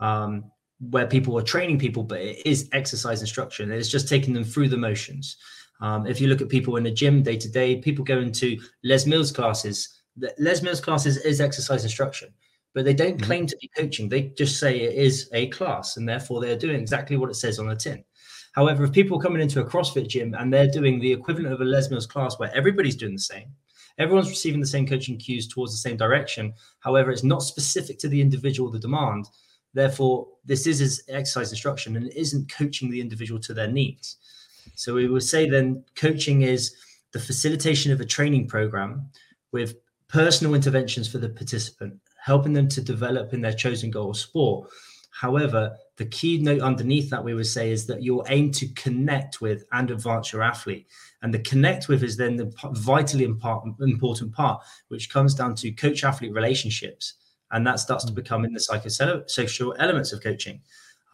[0.00, 3.70] Um, where people are training people, but it is exercise instruction.
[3.70, 5.36] It's just taking them through the motions.
[5.80, 8.58] Um, if you look at people in the gym day to day, people go into
[8.82, 10.00] Les Mills classes
[10.38, 12.32] Les Mills classes is exercise instruction,
[12.72, 13.26] but they don't mm-hmm.
[13.26, 14.08] claim to be coaching.
[14.08, 17.58] They just say it is a class, and therefore they're doing exactly what it says
[17.58, 18.04] on the tin.
[18.52, 21.60] However, if people are coming into a CrossFit gym and they're doing the equivalent of
[21.60, 23.48] a Les Mills class where everybody's doing the same,
[23.98, 26.54] everyone's receiving the same coaching cues towards the same direction.
[26.78, 29.26] However, it's not specific to the individual, the demand.
[29.74, 34.16] Therefore, this is exercise instruction and it isn't coaching the individual to their needs.
[34.74, 36.74] So we would say then coaching is
[37.12, 39.10] the facilitation of a training program
[39.52, 39.76] with
[40.08, 44.70] personal interventions for the participant, helping them to develop in their chosen goal of sport.
[45.10, 49.40] However, the key note underneath that we would say is that you'll aim to connect
[49.40, 50.88] with and advance your athlete.
[51.22, 56.02] And the connect with is then the vitally important part, which comes down to coach
[56.02, 57.14] athlete relationships.
[57.54, 58.16] And that starts to mm.
[58.16, 60.60] become in the psychosocial elements of coaching.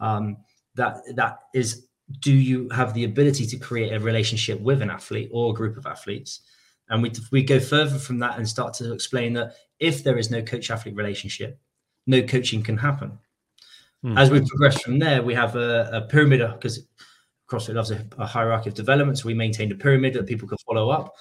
[0.01, 0.37] Um,
[0.75, 1.87] that that is
[2.19, 5.77] do you have the ability to create a relationship with an athlete or a group
[5.77, 6.41] of athletes
[6.91, 10.29] and we, we go further from that and start to explain that if there is
[10.29, 11.57] no coach athlete relationship,
[12.05, 13.17] no coaching can happen.
[14.03, 14.19] Mm.
[14.19, 16.85] As we progress from there, we have a, a pyramid because
[17.49, 19.17] CrossFit loves a, a, hierarchy of development.
[19.17, 21.15] So we maintain a pyramid that people can follow up.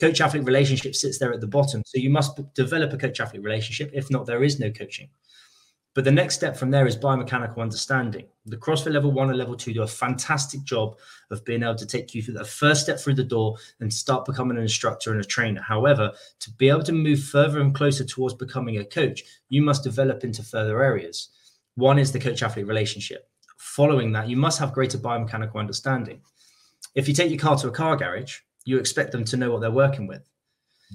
[0.00, 1.82] Coach athlete relationship sits there at the bottom.
[1.86, 3.90] So you must develop a coach athlete relationship.
[3.94, 5.08] If not, there is no coaching.
[5.94, 8.26] But the next step from there is biomechanical understanding.
[8.46, 10.96] The CrossFit level one and level two do a fantastic job
[11.30, 14.24] of being able to take you through the first step through the door and start
[14.24, 15.62] becoming an instructor and a trainer.
[15.62, 19.84] However, to be able to move further and closer towards becoming a coach, you must
[19.84, 21.28] develop into further areas.
[21.76, 23.28] One is the coach athlete relationship.
[23.56, 26.20] Following that, you must have greater biomechanical understanding.
[26.96, 29.60] If you take your car to a car garage, you expect them to know what
[29.60, 30.28] they're working with.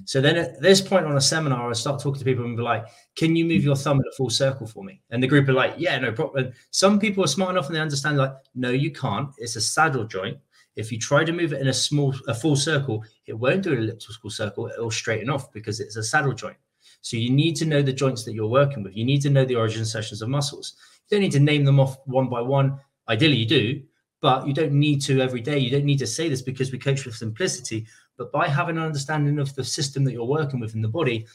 [0.04, 2.62] So then at this point on a seminar, I start talking to people and be
[2.62, 5.00] like, can you move your thumb in a full circle for me?
[5.10, 6.52] And the group are like, yeah, no problem.
[6.70, 9.28] some people are smart enough and they understand like, no, you can't.
[9.38, 10.38] It's a saddle joint.
[10.76, 13.72] If you try to move it in a small, a full circle, it won't do
[13.72, 14.68] an elliptical circle.
[14.68, 16.56] It'll straighten off because it's a saddle joint.
[17.02, 18.96] So you need to know the joints that you're working with.
[18.96, 20.74] You need to know the origin insertions of muscles.
[21.08, 22.78] You don't need to name them off one by one.
[23.08, 23.82] Ideally, you do,
[24.20, 25.58] but you don't need to every day.
[25.58, 27.86] You don't need to say this because we coach with simplicity.
[28.16, 31.26] But by having an understanding of the system that you're working with in the body,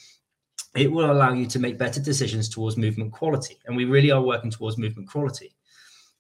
[0.76, 3.60] it will allow you to make better decisions towards movement quality.
[3.66, 5.56] And we really are working towards movement quality.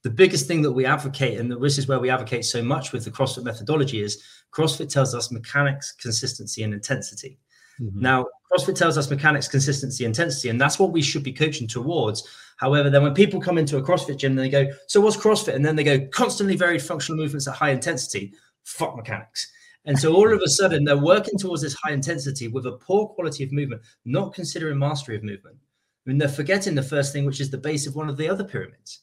[0.03, 3.03] The biggest thing that we advocate, and this is where we advocate so much with
[3.05, 7.37] the CrossFit methodology, is CrossFit tells us mechanics, consistency, and intensity.
[7.79, 8.01] Mm-hmm.
[8.01, 12.27] Now, CrossFit tells us mechanics, consistency, intensity, and that's what we should be coaching towards.
[12.57, 15.65] However, then when people come into a CrossFit gym, they go, "So what's CrossFit?" And
[15.65, 18.33] then they go, "Constantly varied functional movements at high intensity."
[18.63, 19.51] Fuck mechanics.
[19.85, 23.07] And so all of a sudden, they're working towards this high intensity with a poor
[23.07, 25.57] quality of movement, not considering mastery of movement.
[25.57, 28.29] I mean, they're forgetting the first thing, which is the base of one of the
[28.29, 29.01] other pyramids.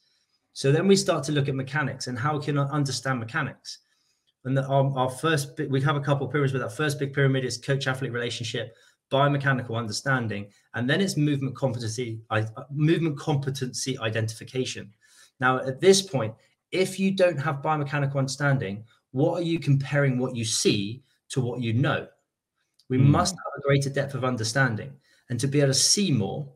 [0.55, 3.79] So then we start to look at mechanics and how can I understand mechanics.
[4.45, 7.13] And the, our, our, first, we have a couple of pyramids, but that first big
[7.13, 8.77] pyramid is coach-athlete relationship,
[9.11, 12.21] biomechanical understanding, and then it's movement competency,
[12.71, 14.93] movement competency identification.
[15.39, 16.35] Now, at this point,
[16.73, 21.61] if you don't have biomechanical understanding, what are you comparing what you see to what
[21.61, 22.09] you know?
[22.89, 23.07] We mm.
[23.07, 24.93] must have a greater depth of understanding.
[25.31, 26.49] And to be able to see more,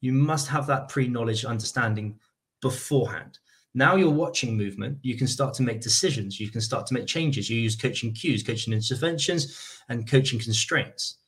[0.00, 2.18] you must have that pre knowledge understanding
[2.60, 3.38] beforehand.
[3.76, 7.06] Now you're watching movement, you can start to make decisions, you can start to make
[7.06, 7.50] changes.
[7.50, 11.18] You use coaching cues, coaching interventions, and coaching constraints.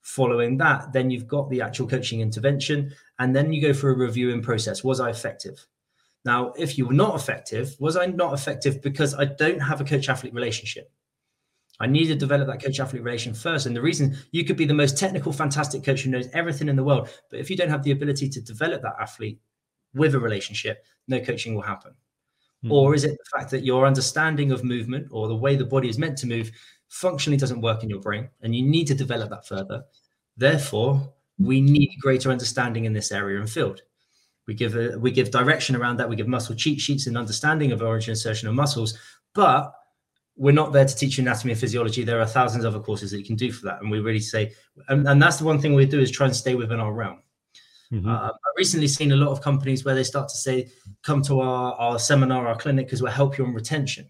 [0.00, 3.92] Following that, then you've got the actual coaching intervention, and then you go for a
[3.92, 4.82] review reviewing process.
[4.82, 5.66] Was I effective?
[6.24, 9.84] Now, if you were not effective, was I not effective because I don't have a
[9.84, 10.90] coach athlete relationship?
[11.80, 13.66] I need to develop that coach athlete relation first.
[13.66, 16.76] And the reason you could be the most technical, fantastic coach who knows everything in
[16.76, 19.38] the world, but if you don't have the ability to develop that athlete
[19.94, 21.92] with a relationship, no coaching will happen.
[22.64, 22.72] Mm-hmm.
[22.72, 25.88] Or is it the fact that your understanding of movement or the way the body
[25.88, 26.50] is meant to move
[26.88, 29.82] functionally doesn't work in your brain and you need to develop that further?
[30.36, 33.82] Therefore, we need greater understanding in this area and field.
[34.46, 36.08] We give a, we give direction around that.
[36.08, 38.98] We give muscle cheat sheets and understanding of origin insertion of muscles,
[39.34, 39.72] but
[40.36, 42.02] we're not there to teach you anatomy and physiology.
[42.02, 44.20] There are thousands of other courses that you can do for that, and we really
[44.20, 44.52] say,
[44.88, 47.22] and, and that's the one thing we do is try and stay within our realm.
[47.92, 48.08] Mm-hmm.
[48.08, 50.70] Uh, I've recently seen a lot of companies where they start to say,
[51.02, 54.08] "Come to our, our seminar, our clinic, because we'll help you on retention."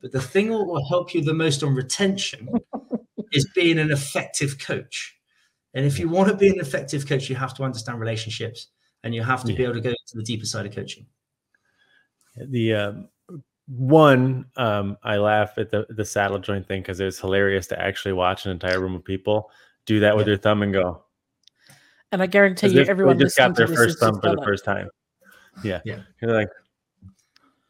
[0.00, 2.48] But the thing that will help you the most on retention
[3.32, 5.16] is being an effective coach.
[5.74, 8.68] And if you want to be an effective coach, you have to understand relationships
[9.04, 9.58] and you have to yeah.
[9.58, 11.06] be able to go to the deeper side of coaching.
[12.36, 13.08] The um,
[13.66, 18.12] one, um, I laugh at the the saddle joint thing because it's hilarious to actually
[18.14, 19.50] watch an entire room of people
[19.86, 20.32] do that with yeah.
[20.32, 21.04] their thumb and go.
[22.12, 24.88] And I guarantee you, everyone just got their first thumb for the first time.
[25.64, 26.00] Yeah, yeah.
[26.20, 26.48] You're like,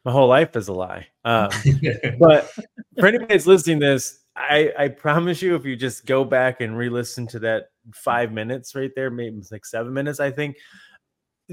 [0.05, 1.07] my whole life is a lie.
[1.24, 1.50] Um,
[2.18, 2.50] but
[2.98, 6.61] for anybody that's listening to this, I, I promise you, if you just go back
[6.61, 10.57] and re-listen to that five minutes right there, maybe it's like seven minutes, I think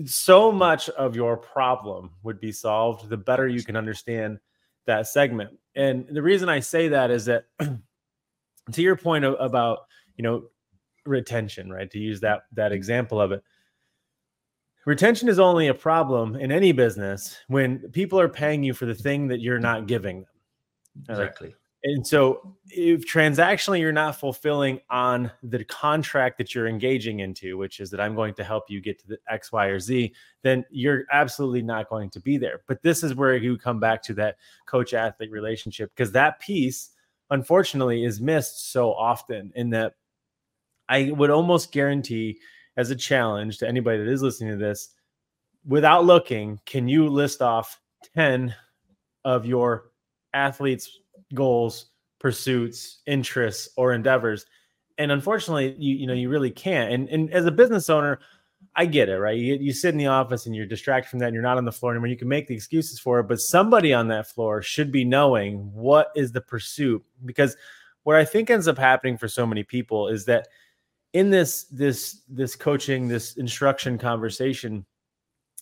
[0.05, 4.39] so much of your problem would be solved the better you can understand
[4.85, 5.51] that segment.
[5.75, 9.79] And the reason I say that is that to your point of, about,
[10.15, 10.43] you know,
[11.05, 11.89] retention, right?
[11.91, 12.75] To use that that mm-hmm.
[12.75, 13.43] example of it.
[14.85, 18.95] Retention is only a problem in any business when people are paying you for the
[18.95, 21.09] thing that you're not giving them.
[21.09, 21.53] Exactly.
[21.83, 27.79] And so, if transactionally you're not fulfilling on the contract that you're engaging into, which
[27.79, 30.65] is that I'm going to help you get to the X, Y, or Z, then
[30.69, 32.61] you're absolutely not going to be there.
[32.67, 36.89] But this is where you come back to that coach athlete relationship because that piece,
[37.29, 39.53] unfortunately, is missed so often.
[39.55, 39.93] In that,
[40.89, 42.39] I would almost guarantee,
[42.75, 44.89] as a challenge to anybody that is listening to this,
[45.65, 47.79] without looking, can you list off
[48.15, 48.53] 10
[49.25, 49.91] of your
[50.33, 50.99] athletes'
[51.33, 51.87] goals,
[52.19, 54.45] pursuits, interests, or endeavors.
[54.97, 56.91] And unfortunately, you you know you really can't.
[56.91, 58.19] And and as a business owner,
[58.75, 59.37] I get it, right?
[59.37, 61.65] You, you sit in the office and you're distracted from that, and you're not on
[61.65, 62.07] the floor anymore.
[62.07, 65.71] You can make the excuses for it, but somebody on that floor should be knowing
[65.73, 67.03] what is the pursuit.
[67.25, 67.55] Because
[68.03, 70.47] what I think ends up happening for so many people is that
[71.13, 74.85] in this this this coaching, this instruction conversation,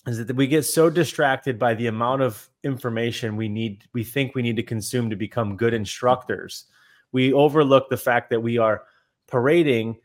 [0.06, 4.36] is that we get so distracted by the amount of information we need we think
[4.36, 6.66] we need to consume to become good instructors.
[7.12, 8.84] We overlook the fact that we are
[9.28, 9.98] parading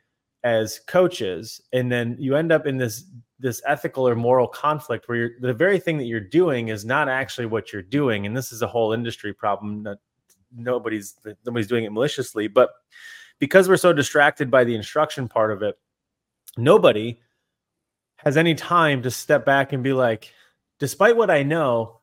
[0.44, 3.04] as coaches and then you end up in this
[3.38, 7.46] this ethical or moral conflict where the very thing that you're doing is not actually
[7.46, 9.86] what you're doing and this is a whole industry problem
[10.52, 12.70] nobody's nobody's doing it maliciously but
[13.42, 15.76] because we're so distracted by the instruction part of it
[16.56, 17.18] nobody
[18.16, 20.32] has any time to step back and be like,
[20.78, 22.00] despite what I know,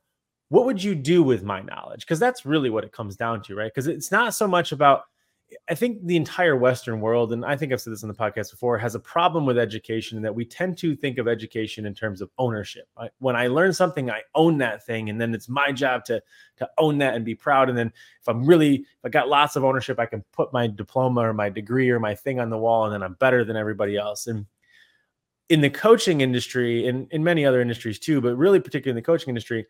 [0.49, 2.01] what would you do with my knowledge?
[2.01, 3.71] Because that's really what it comes down to, right?
[3.73, 5.03] Because it's not so much about,
[5.69, 8.51] I think the entire Western world, and I think I've said this on the podcast
[8.51, 12.21] before, has a problem with education that we tend to think of education in terms
[12.21, 12.87] of ownership.
[12.97, 13.11] Right?
[13.19, 16.21] When I learn something, I own that thing, and then it's my job to
[16.57, 17.69] to own that and be proud.
[17.69, 20.67] And then if I'm really, if I got lots of ownership, I can put my
[20.67, 23.55] diploma or my degree or my thing on the wall, and then I'm better than
[23.55, 24.27] everybody else.
[24.27, 24.45] And
[25.49, 29.05] in the coaching industry and in many other industries too, but really particularly in the
[29.05, 29.65] coaching industry,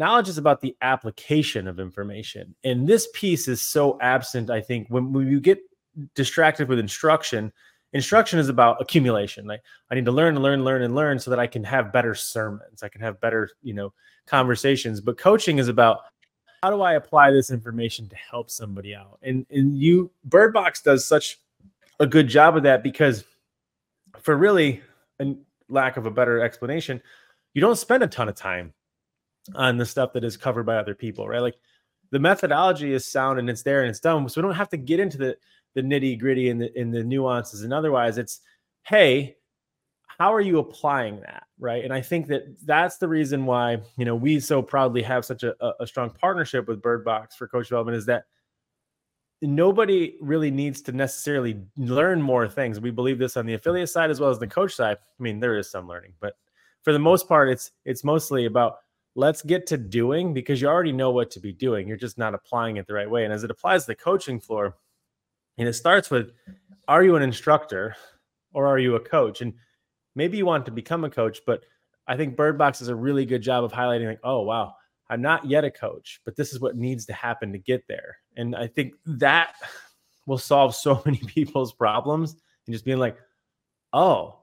[0.00, 2.54] knowledge is about the application of information.
[2.64, 5.60] And this piece is so absent, I think, when, when you get
[6.14, 7.52] distracted with instruction,
[7.92, 9.46] instruction is about accumulation.
[9.46, 9.60] Like
[9.90, 12.14] I need to learn and learn, learn, and learn so that I can have better
[12.14, 12.82] sermons.
[12.82, 13.92] I can have better, you know,
[14.26, 15.02] conversations.
[15.02, 16.00] But coaching is about
[16.62, 19.18] how do I apply this information to help somebody out?
[19.22, 21.38] And and you Birdbox does such
[22.00, 23.24] a good job of that because
[24.18, 24.82] for really
[25.18, 27.02] and lack of a better explanation,
[27.52, 28.72] you don't spend a ton of time
[29.54, 31.40] on the stuff that is covered by other people, right?
[31.40, 31.56] Like
[32.10, 34.28] the methodology is sound and it's there and it's done.
[34.28, 35.36] So we don't have to get into the
[35.74, 37.62] the nitty gritty and the in the nuances.
[37.62, 38.40] And otherwise, it's
[38.82, 39.36] hey,
[40.20, 44.04] how are you applying that right and i think that that's the reason why you
[44.04, 47.96] know we so proudly have such a, a strong partnership with birdbox for coach development
[47.96, 48.24] is that
[49.40, 54.10] nobody really needs to necessarily learn more things we believe this on the affiliate side
[54.10, 56.34] as well as the coach side i mean there is some learning but
[56.82, 58.80] for the most part it's it's mostly about
[59.14, 62.34] let's get to doing because you already know what to be doing you're just not
[62.34, 64.76] applying it the right way and as it applies to the coaching floor
[65.58, 66.30] and it starts with
[66.88, 67.96] are you an instructor
[68.52, 69.54] or are you a coach and
[70.14, 71.64] maybe you want to become a coach, but
[72.06, 74.74] I think Birdbox does a really good job of highlighting, like, oh, wow,
[75.08, 78.18] I'm not yet a coach, but this is what needs to happen to get there.
[78.36, 79.54] And I think that
[80.26, 82.36] will solve so many people's problems
[82.66, 83.16] and just being like,
[83.92, 84.38] oh,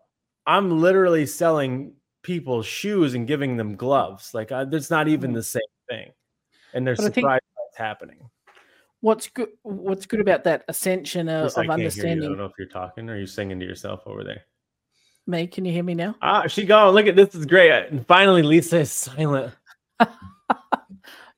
[0.45, 1.93] I'm literally selling
[2.28, 4.34] people shoes and giving them gloves.
[4.34, 5.36] Like, uh, it's not even mm.
[5.36, 6.11] the same thing.
[6.73, 8.30] And they're but surprised what's happening.
[8.99, 9.49] What's good?
[9.63, 12.25] What's good about that ascension of, of understanding?
[12.25, 14.41] I don't know if you're talking or are you singing to yourself over there.
[15.25, 16.15] May, can you hear me now?
[16.21, 16.93] Ah, she gone.
[16.93, 17.71] Look at this is great.
[17.89, 19.53] And finally, Lisa is silent.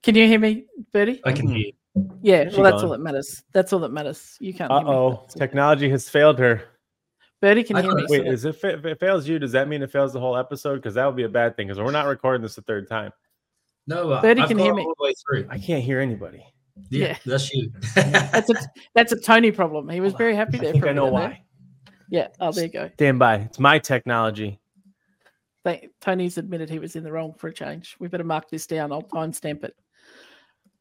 [0.01, 1.21] can you hear me, Birdy?
[1.23, 1.73] I can hear you.
[2.21, 2.85] Yeah, she well, that's gone.
[2.85, 3.43] all that matters.
[3.53, 4.37] That's all that matters.
[4.39, 4.71] You can't.
[4.71, 6.63] Uh oh, technology has failed her.
[7.41, 8.05] Birdy, can hear me?
[8.09, 9.39] Wait, is it, if it fails you?
[9.39, 10.75] Does that mean it fails the whole episode?
[10.75, 11.67] Because that would be a bad thing.
[11.67, 13.11] Because we're not recording this a third time.
[13.87, 14.83] No, uh, Birdy I've can hear me.
[14.83, 15.47] All the way through.
[15.49, 16.45] I can't hear anybody.
[16.89, 17.17] Yeah, yeah.
[17.25, 17.71] that's you.
[17.95, 18.55] that's a
[18.93, 19.89] that's a Tony problem.
[19.89, 20.69] He was very happy there.
[20.69, 21.21] I think I know why.
[21.21, 21.37] There.
[22.09, 22.27] Yeah.
[22.39, 22.89] Oh, there you go.
[22.95, 23.35] Stand by.
[23.35, 24.59] It's my technology.
[26.01, 27.95] Tony's admitted he was in the wrong for a change.
[27.99, 28.91] We better mark this down.
[28.91, 29.75] I'll timestamp it.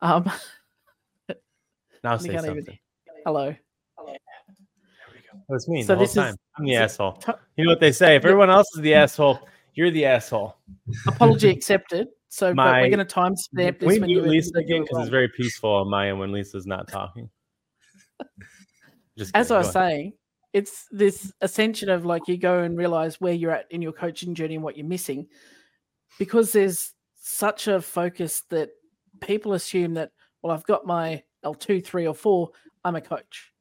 [0.00, 0.30] Um.
[2.04, 2.58] Now say something.
[2.58, 2.78] Even...
[3.26, 3.52] Hello.
[3.96, 4.12] Hello.
[4.12, 4.16] There
[5.12, 5.44] we go.
[5.48, 6.36] That's me so the whole time.
[6.58, 7.12] I'm the asshole.
[7.12, 8.16] T- you know what they say?
[8.16, 10.56] If everyone else is the asshole, you're the asshole.
[11.06, 12.08] Apology accepted.
[12.28, 13.86] So my, we're going to timestamp this.
[13.86, 17.30] We mute Lisa again because it's very peaceful on my end when Lisa's not talking.
[19.16, 20.12] Just As I was saying,
[20.52, 24.34] it's this ascension of like you go and realize where you're at in your coaching
[24.34, 25.26] journey and what you're missing
[26.18, 28.70] because there's such a focus that
[29.20, 32.48] people assume that well i've got my l2 3 or 4
[32.84, 33.52] i'm a coach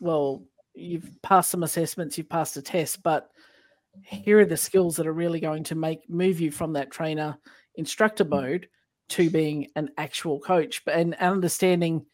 [0.00, 0.42] well
[0.78, 3.30] you've passed some assessments you've passed a test but
[4.02, 7.36] here are the skills that are really going to make move you from that trainer
[7.76, 8.30] instructor mm.
[8.30, 8.68] mode
[9.08, 12.04] to being an actual coach but and understanding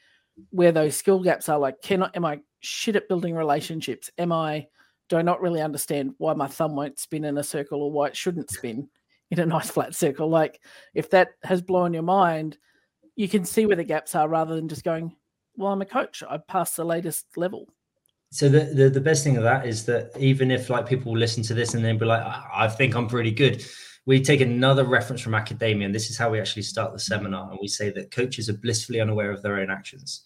[0.51, 4.11] where those skill gaps are like can I, am i shit at building relationships?
[4.19, 4.67] Am I
[5.11, 8.07] do I not really understand why my thumb won't spin in a circle or why
[8.07, 8.89] it shouldn't spin
[9.31, 10.29] in a nice flat circle?
[10.29, 10.61] Like
[10.95, 12.59] if that has blown your mind,
[13.15, 15.15] you can see where the gaps are rather than just going,
[15.57, 16.23] Well, I'm a coach.
[16.29, 17.69] I passed the latest level.
[18.35, 21.43] So the, the, the best thing of that is that even if like people listen
[21.45, 22.22] to this and then be like,
[22.53, 23.64] I think I'm pretty good,
[24.07, 27.51] we take another reference from academia, and this is how we actually start the seminar,
[27.51, 30.24] and we say that coaches are blissfully unaware of their own actions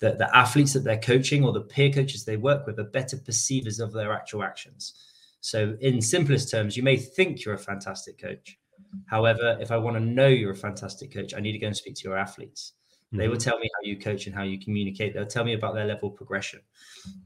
[0.00, 3.16] the, the athletes that they're coaching or the peer coaches they work with are better
[3.16, 4.94] perceivers of their actual actions.
[5.40, 8.58] So, in simplest terms, you may think you're a fantastic coach.
[9.06, 11.76] However, if I want to know you're a fantastic coach, I need to go and
[11.76, 12.72] speak to your athletes.
[13.06, 13.18] Mm-hmm.
[13.18, 15.14] They will tell me how you coach and how you communicate.
[15.14, 16.60] They'll tell me about their level of progression.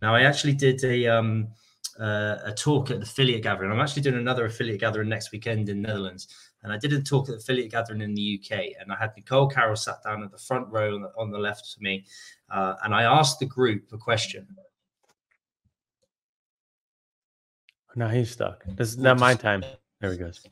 [0.02, 1.48] Now, I actually did a um,
[2.00, 3.72] uh, a talk at the affiliate gathering.
[3.72, 6.28] I'm actually doing another affiliate gathering next weekend in Netherlands,
[6.62, 8.58] and I did a talk at the affiliate gathering in the UK.
[8.80, 11.38] And I had Nicole Carroll sat down at the front row on the, on the
[11.38, 12.04] left to me,
[12.50, 14.46] uh, and I asked the group a question.
[17.96, 18.64] Now he's stuck.
[18.76, 19.64] This is not my time.
[20.00, 20.46] There he goes.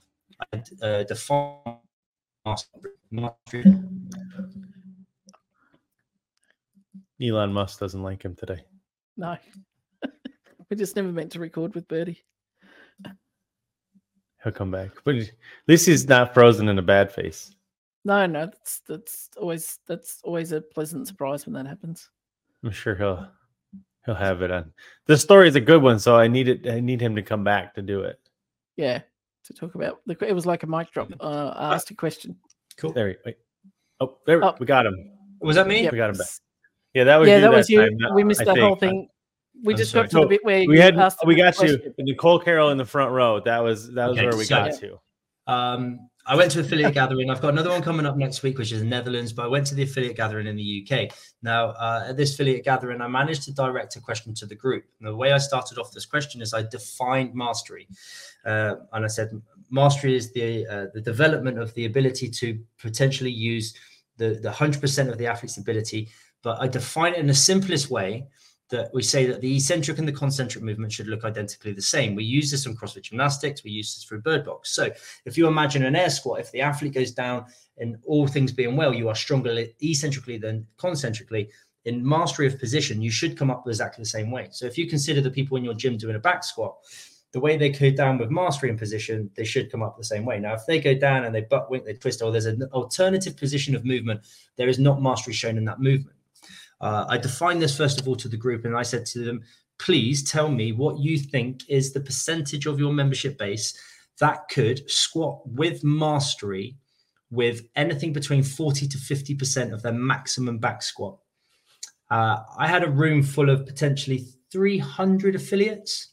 [0.53, 1.77] I uh, define
[7.23, 8.65] Elon Musk doesn't like him today.
[9.17, 9.37] No.
[10.71, 12.23] we just never meant to record with Birdy.
[14.43, 14.91] He'll come back.
[15.05, 15.31] But at
[15.67, 17.53] least he's not frozen in a bad face.
[18.05, 22.09] No, no, that's that's always that's always a pleasant surprise when that happens.
[22.63, 23.27] I'm sure he'll
[24.05, 24.73] he'll have it on.
[25.07, 26.69] The story is a good one, so I need it.
[26.69, 28.21] I need him to come back to do it.
[28.77, 29.01] Yeah,
[29.47, 30.17] to talk about the.
[30.25, 31.09] It was like a mic drop.
[31.19, 32.37] Uh, I asked a question.
[32.77, 32.93] Cool.
[32.93, 33.39] There we wait.
[33.99, 34.55] Oh, there oh.
[34.61, 35.11] we got him.
[35.41, 35.83] Was that me?
[35.83, 35.93] Yep.
[35.93, 36.29] We got him back.
[36.97, 37.81] Yeah, that was yeah, that, that was you.
[37.81, 38.15] Time.
[38.15, 38.65] We missed I that think.
[38.65, 39.07] whole thing.
[39.63, 40.05] We I'm just sorry.
[40.05, 42.87] got to so the bit where we had we got you Nicole Carroll in the
[42.87, 43.39] front row.
[43.39, 44.89] That was that was okay, where we so, got yeah.
[44.89, 45.53] to.
[45.53, 47.29] Um, I went to affiliate gathering.
[47.29, 49.35] I've got another one coming up next week, which is the Netherlands.
[49.35, 51.15] But I went to the affiliate gathering in the UK.
[51.43, 54.85] Now, uh, at this affiliate gathering, I managed to direct a question to the group.
[54.99, 57.89] And the way I started off this question is I defined mastery,
[58.47, 59.31] uh, and I said
[59.71, 63.75] mastery is the uh, the development of the ability to potentially use
[64.17, 66.09] the the hundred percent of the athlete's ability.
[66.47, 68.29] But I define it in the simplest way
[68.71, 72.15] that we say that the eccentric and the concentric movement should look identically the same.
[72.15, 73.65] We use this in CrossFit gymnastics.
[73.65, 74.69] We use this through birdbox.
[74.69, 74.93] So
[75.25, 77.47] if you imagine an air squat, if the athlete goes down
[77.79, 81.51] and all things being well, you are stronger eccentrically than concentrically.
[81.85, 84.47] In mastery of position, you should come up exactly the same way.
[84.53, 86.77] So if you consider the people in your gym doing a back squat,
[87.33, 90.25] the way they go down with mastery in position, they should come up the same
[90.25, 90.39] way.
[90.39, 93.37] Now, if they go down and they butt wink, they twist, or there's an alternative
[93.37, 94.21] position of movement,
[94.55, 96.16] there is not mastery shown in that movement.
[96.81, 99.43] Uh, I defined this first of all to the group, and I said to them,
[99.79, 103.79] please tell me what you think is the percentage of your membership base
[104.21, 106.77] that could squat with mastery
[107.31, 111.19] with anything between 40 to 50% of their maximum back squat.
[112.11, 116.13] Uh, I had a room full of potentially 300 affiliates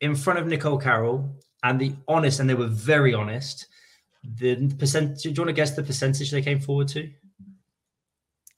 [0.00, 3.66] in front of Nicole Carroll, and the honest, and they were very honest.
[4.38, 7.08] The percentage, do you want to guess the percentage they came forward to?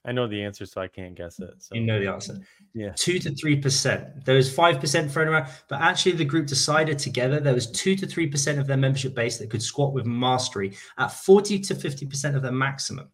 [0.09, 1.62] I know the answer, so I can't guess it.
[1.62, 1.74] So.
[1.74, 2.40] You know the answer.
[2.72, 2.92] Yeah.
[2.96, 4.24] Two to three percent.
[4.24, 7.94] There was five percent thrown around, but actually the group decided together there was two
[7.96, 11.74] to three percent of their membership base that could squat with mastery at 40 to
[11.74, 13.11] 50 percent of their maximum.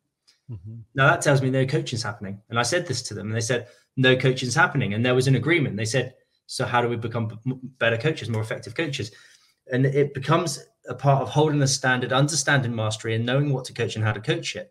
[0.49, 0.74] Mm-hmm.
[0.95, 2.40] Now that tells me no coaching is happening.
[2.49, 3.66] And I said this to them, and they said,
[3.97, 4.95] no coaching is happening.
[4.95, 5.76] And there was an agreement.
[5.76, 6.14] They said,
[6.47, 7.40] so how do we become
[7.78, 9.11] better coaches, more effective coaches?
[9.72, 13.72] And it becomes a part of holding the standard, understanding mastery, and knowing what to
[13.72, 14.70] coach and how to coach it.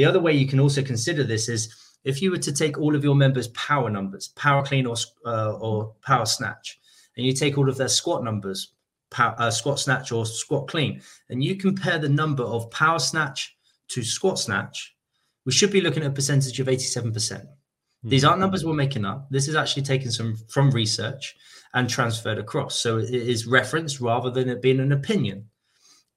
[0.00, 2.96] The other way you can also consider this is if you were to take all
[2.96, 4.96] of your members' power numbers, power clean or
[5.26, 6.80] uh, or power snatch,
[7.18, 8.72] and you take all of their squat numbers,
[9.10, 13.54] power, uh, squat snatch or squat clean, and you compare the number of power snatch
[13.88, 14.96] to squat snatch,
[15.44, 17.46] we should be looking at a percentage of 87%.
[18.02, 19.28] These aren't numbers we're making up.
[19.28, 21.36] This is actually taken some from research
[21.74, 22.76] and transferred across.
[22.76, 25.50] So it is reference rather than it being an opinion.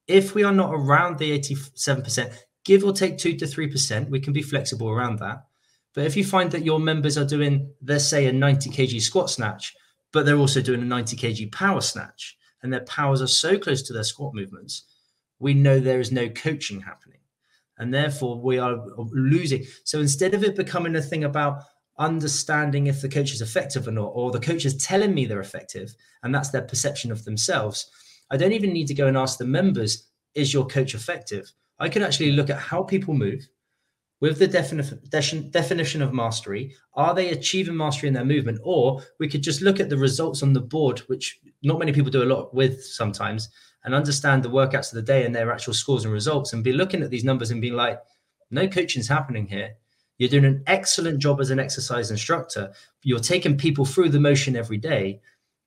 [0.08, 2.34] If we are not around the 87%,
[2.64, 5.46] give or take two to three percent, we can be flexible around that.
[5.94, 9.30] But if you find that your members are doing, let's say, a 90 kg squat
[9.30, 9.74] snatch,
[10.12, 13.84] but they're also doing a 90 kg power snatch, and their powers are so close
[13.84, 14.86] to their squat movements,
[15.40, 17.20] we know there is no coaching happening.
[17.78, 18.78] And therefore, we are
[19.12, 19.66] losing.
[19.84, 21.64] So instead of it becoming a thing about
[22.00, 25.40] understanding if the coach is effective or not, or the coach is telling me they're
[25.40, 25.94] effective,
[26.24, 27.90] and that's their perception of themselves.
[28.32, 31.52] I don't even need to go and ask the members, is your coach effective?
[31.80, 33.48] I could actually look at how people move
[34.22, 36.74] with the defini- definition of mastery.
[36.94, 38.60] Are they achieving mastery in their movement?
[38.64, 42.12] Or we could just look at the results on the board, which not many people
[42.12, 43.50] do a lot with sometimes,
[43.84, 46.72] and understand the workouts of the day and their actual scores and results and be
[46.72, 48.00] looking at these numbers and being like,
[48.50, 49.76] no coaching is happening here.
[50.20, 52.72] You're doing an excellent job as an exercise instructor.
[53.02, 55.20] You're taking people through the motion every day,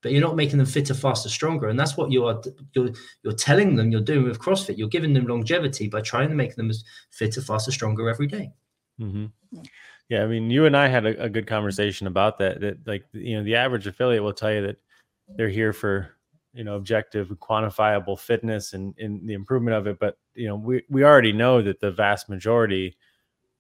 [0.03, 1.69] but you're not making them fitter, faster, stronger.
[1.69, 2.41] And that's what you are
[2.75, 2.91] you're
[3.23, 4.79] you're telling them you're doing with CrossFit.
[4.79, 8.53] You're giving them longevity by trying to make them as fitter, faster, stronger every day.
[9.01, 9.27] Mm-hmm.
[10.09, 12.61] Yeah, I mean, you and I had a, a, good conversation about that.
[12.61, 14.77] That like you know, the average affiliate will tell you that
[15.37, 16.11] they're here for
[16.55, 19.99] you know objective, quantifiable fitness and, and the improvement of it.
[19.99, 22.97] But you know, we we already know that the vast majority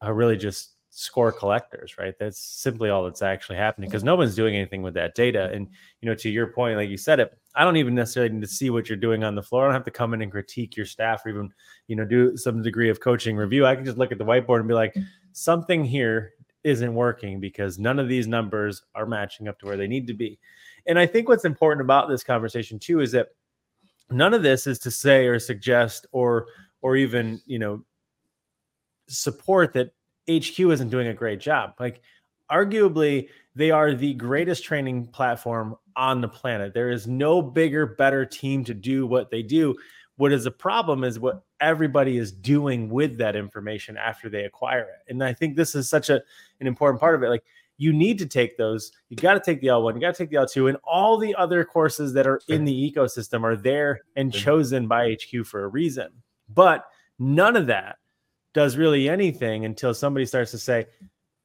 [0.00, 2.14] are really just score collectors, right?
[2.18, 5.50] That's simply all that's actually happening because no one's doing anything with that data.
[5.52, 5.68] And
[6.00, 8.46] you know, to your point, like you said it, I don't even necessarily need to
[8.46, 9.64] see what you're doing on the floor.
[9.64, 11.52] I don't have to come in and critique your staff or even,
[11.86, 13.66] you know, do some degree of coaching review.
[13.66, 14.96] I can just look at the whiteboard and be like,
[15.32, 16.32] something here
[16.64, 20.14] isn't working because none of these numbers are matching up to where they need to
[20.14, 20.38] be.
[20.86, 23.28] And I think what's important about this conversation too is that
[24.10, 26.46] none of this is to say or suggest or
[26.80, 27.84] or even, you know,
[29.08, 29.90] support that
[30.30, 31.74] HQ isn't doing a great job.
[31.78, 32.00] Like,
[32.50, 36.74] arguably, they are the greatest training platform on the planet.
[36.74, 39.74] There is no bigger, better team to do what they do.
[40.16, 44.82] What is a problem is what everybody is doing with that information after they acquire
[44.82, 45.10] it.
[45.10, 46.22] And I think this is such a
[46.60, 47.28] an important part of it.
[47.28, 47.44] Like
[47.78, 48.92] you need to take those.
[49.10, 51.34] You got to take the L1, you got to take the L2, and all the
[51.34, 55.68] other courses that are in the ecosystem are there and chosen by HQ for a
[55.68, 56.08] reason.
[56.48, 56.86] But
[57.18, 57.98] none of that
[58.56, 60.86] does really anything until somebody starts to say,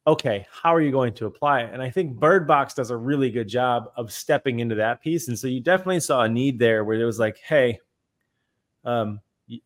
[0.06, 1.70] okay, how are you going to apply it?
[1.70, 5.28] And I think Birdbox does a really good job of stepping into that piece.
[5.28, 7.78] And so you definitely saw a need there where it was like, hey,
[8.86, 9.20] um,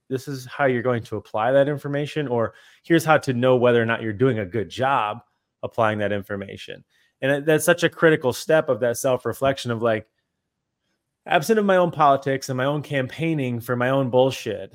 [0.08, 3.80] this is how you're going to apply that information, or here's how to know whether
[3.80, 5.20] or not you're doing a good job
[5.62, 6.84] applying that information.
[7.22, 10.08] And that's such a critical step of that self reflection of like,
[11.26, 14.72] absent of my own politics and my own campaigning for my own bullshit,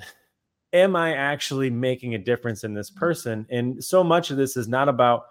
[0.72, 3.46] am I actually making a difference in this person?
[3.50, 5.24] And so much of this is not about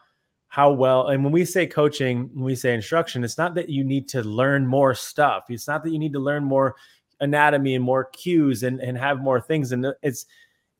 [0.48, 3.84] how well, and when we say coaching, when we say instruction, it's not that you
[3.84, 5.46] need to learn more stuff.
[5.50, 6.76] It's not that you need to learn more
[7.22, 9.72] anatomy and more cues and, and have more things.
[9.72, 10.26] And it's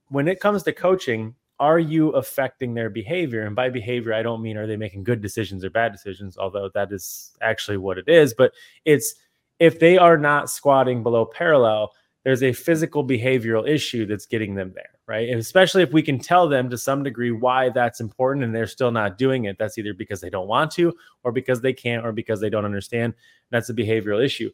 [0.10, 3.46] when it comes to coaching, are you affecting their behavior?
[3.46, 6.70] And by behavior, I don't mean are they making good decisions or bad decisions, although
[6.74, 8.34] that is actually what it is.
[8.34, 8.52] But
[8.84, 9.16] it's
[9.60, 11.94] if they are not squatting below parallel,
[12.24, 15.30] there's a physical behavioral issue that's getting them there, right?
[15.30, 18.68] And especially if we can tell them to some degree why that's important and they're
[18.68, 19.58] still not doing it.
[19.58, 20.94] That's either because they don't want to,
[21.24, 23.16] or because they can't, or because they don't understand.
[23.50, 24.52] That's a behavioral issue.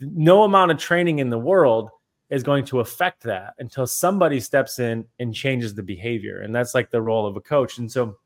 [0.00, 1.88] no amount of training in the world
[2.28, 6.40] is going to affect that until somebody steps in and changes the behavior.
[6.40, 7.78] And that's like the role of a coach.
[7.78, 8.18] And so,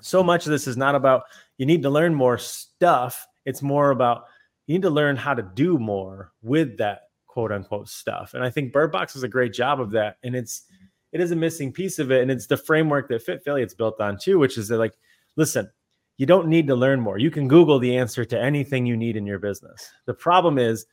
[0.00, 1.24] so much of this is not about
[1.58, 3.26] you need to learn more stuff.
[3.44, 4.24] It's more about
[4.66, 7.02] you need to learn how to do more with that
[7.32, 8.34] quote unquote stuff.
[8.34, 10.18] And I think Birdbox does a great job of that.
[10.22, 10.64] And it's,
[11.12, 12.20] it is a missing piece of it.
[12.20, 14.92] And it's the framework that Fitfilliate's built on too, which is that like,
[15.36, 15.70] listen,
[16.18, 17.16] you don't need to learn more.
[17.16, 19.90] You can Google the answer to anything you need in your business.
[20.04, 20.84] The problem is,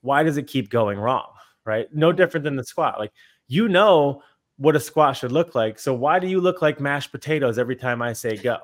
[0.00, 1.28] why does it keep going wrong?
[1.66, 1.86] Right?
[1.94, 2.98] No different than the squat.
[2.98, 3.12] Like,
[3.46, 4.22] you know
[4.56, 5.78] what a squat should look like.
[5.78, 8.56] So why do you look like mashed potatoes every time I say go?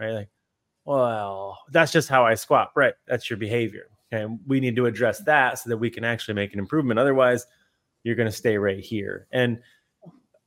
[0.00, 0.12] Right?
[0.12, 0.28] Like,
[0.86, 2.70] well, that's just how I squat.
[2.74, 2.94] Right.
[3.06, 3.88] That's your behavior.
[4.14, 6.98] And we need to address that so that we can actually make an improvement.
[6.98, 7.46] Otherwise,
[8.02, 9.26] you're going to stay right here.
[9.32, 9.60] And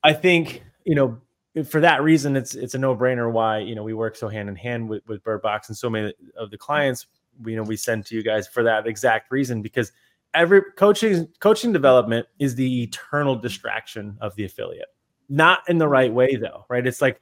[0.03, 1.19] I think, you know,
[1.63, 4.47] for that reason, it's it's a no brainer why you know we work so hand
[4.47, 7.07] in hand with with Birdbox and so many of the clients
[7.43, 9.91] we you know we send to you guys for that exact reason because
[10.33, 14.89] every coaching coaching development is the eternal distraction of the affiliate,
[15.29, 16.85] not in the right way though, right?
[16.85, 17.21] It's like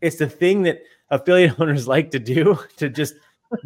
[0.00, 0.80] it's the thing that
[1.10, 3.14] affiliate owners like to do to just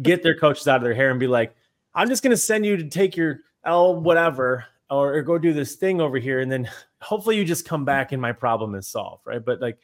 [0.01, 1.55] get their coaches out of their hair and be like,
[1.99, 5.51] I'm just going to send you to take your L whatever or, or go do
[5.51, 6.69] this thing over here and then
[7.01, 9.43] hopefully you just come back and my problem is solved, right?
[9.43, 9.77] But like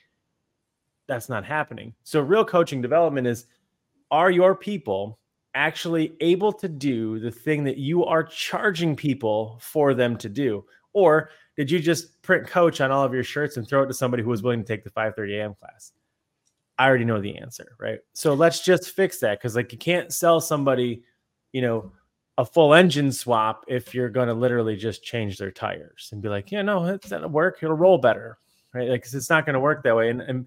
[1.10, 1.94] that's not happening.
[2.04, 3.48] So real coaching development is
[4.12, 5.20] are your people
[5.56, 10.64] actually able to do the thing that you are charging people for them to do?
[10.94, 13.94] Or did you just print coach on all of your shirts and throw it to
[13.94, 15.54] somebody who was willing to take the 5:30 a.m.
[15.54, 15.92] class?
[16.78, 18.00] I already know the answer, right?
[18.14, 21.04] So let's just fix that because like you can't sell somebody,
[21.52, 21.92] you know,
[22.38, 26.30] a full engine swap if you're going to literally just change their tires and be
[26.30, 27.60] like, yeah, no, it's gonna work.
[27.62, 28.38] It'll roll better
[28.76, 28.90] right?
[28.90, 30.10] Like, it's not going to work that way.
[30.10, 30.46] And, and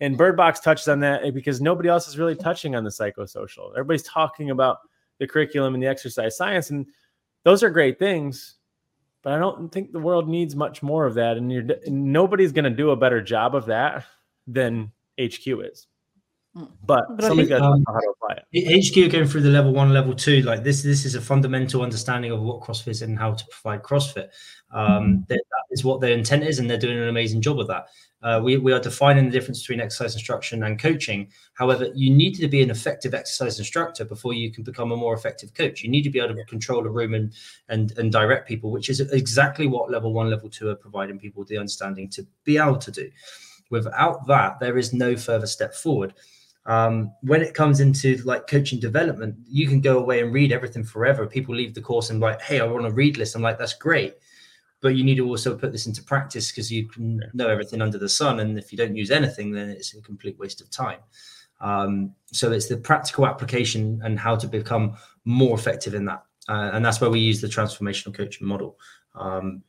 [0.00, 3.70] and Birdbox touches on that eh, because nobody else is really touching on the psychosocial.
[3.72, 4.78] Everybody's talking about
[5.18, 6.86] the curriculum and the exercise science, and
[7.42, 8.56] those are great things.
[9.22, 12.64] But I don't think the world needs much more of that, and you're nobody's going
[12.64, 14.04] to do a better job of that
[14.46, 15.86] than HQ is.
[16.54, 16.64] Hmm.
[16.84, 18.84] But, but somebody's got to um, know how to apply it.
[18.84, 20.82] HQ going through the level one, level two, like this.
[20.82, 24.30] This is a fundamental understanding of what CrossFit is and how to provide CrossFit.
[24.72, 25.40] Um, that
[25.70, 27.86] is what their intent is, and they're doing an amazing job of that.
[28.22, 31.28] Uh, we, we are defining the difference between exercise instruction and coaching.
[31.54, 35.14] However, you need to be an effective exercise instructor before you can become a more
[35.14, 35.82] effective coach.
[35.82, 37.32] You need to be able to control a room and
[37.68, 41.40] and and direct people, which is exactly what level one, level two are providing people
[41.40, 43.10] with the understanding to be able to do.
[43.70, 46.12] Without that, there is no further step forward.
[46.70, 50.84] Um, when it comes into like coaching development, you can go away and read everything
[50.84, 51.26] forever.
[51.26, 53.34] People leave the course and like, hey, I want a read list.
[53.34, 54.14] I'm like, that's great.
[54.80, 57.98] But you need to also put this into practice because you can know everything under
[57.98, 61.00] the sun and if you don't use anything then it's a complete waste of time.
[61.60, 66.22] Um, so it's the practical application and how to become more effective in that.
[66.48, 68.78] Uh, and that's where we use the transformational coaching model.
[69.16, 69.64] Um,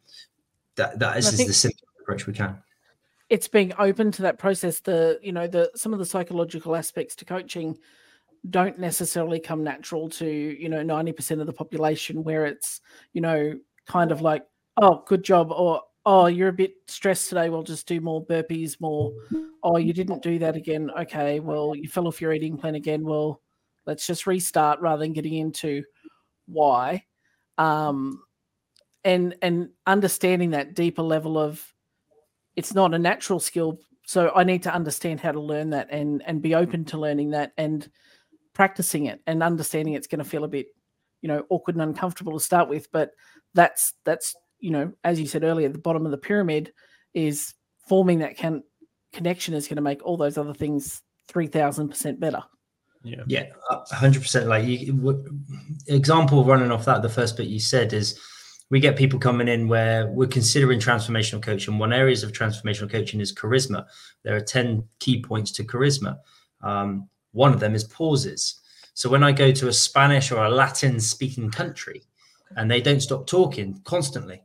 [0.76, 2.62] that that is, is the simplest approach we can
[3.32, 7.16] it's being open to that process the you know the some of the psychological aspects
[7.16, 7.78] to coaching
[8.50, 12.82] don't necessarily come natural to you know 90% of the population where it's
[13.14, 13.54] you know
[13.88, 14.44] kind of like
[14.78, 17.50] oh, good job, or oh, you're a bit stressed today.
[17.50, 19.14] We'll just do more burpees, more.
[19.64, 20.90] Oh, you didn't do that again.
[21.00, 23.04] Okay, well, you fell off your eating plan again.
[23.04, 23.42] Well,
[23.86, 25.84] let's just restart rather than getting into
[26.48, 27.06] why.
[27.58, 28.24] Um,
[29.04, 31.64] and and understanding that deeper level of
[32.56, 36.24] it's not a natural skill so i need to understand how to learn that and
[36.26, 37.90] and be open to learning that and
[38.54, 40.68] practicing it and understanding it's going to feel a bit
[41.22, 43.12] you know awkward and uncomfortable to start with but
[43.54, 46.72] that's that's you know, as you said earlier, the bottom of the pyramid
[47.14, 47.54] is
[47.90, 48.64] forming that can,
[49.12, 52.42] connection is going to make all those other things 3000% better.
[53.04, 53.24] Yeah.
[53.28, 53.46] Yeah.
[53.92, 54.46] 100%.
[54.46, 55.40] Like, you, w-
[55.88, 58.20] example running off that, the first bit you said is
[58.72, 61.78] we get people coming in where we're considering transformational coaching.
[61.78, 63.86] One areas of transformational coaching is charisma.
[64.24, 66.20] There are 10 key points to charisma.
[66.64, 68.62] Um, one of them is pauses.
[68.94, 72.04] So when I go to a Spanish or a Latin speaking country
[72.56, 74.42] and they don't stop talking constantly,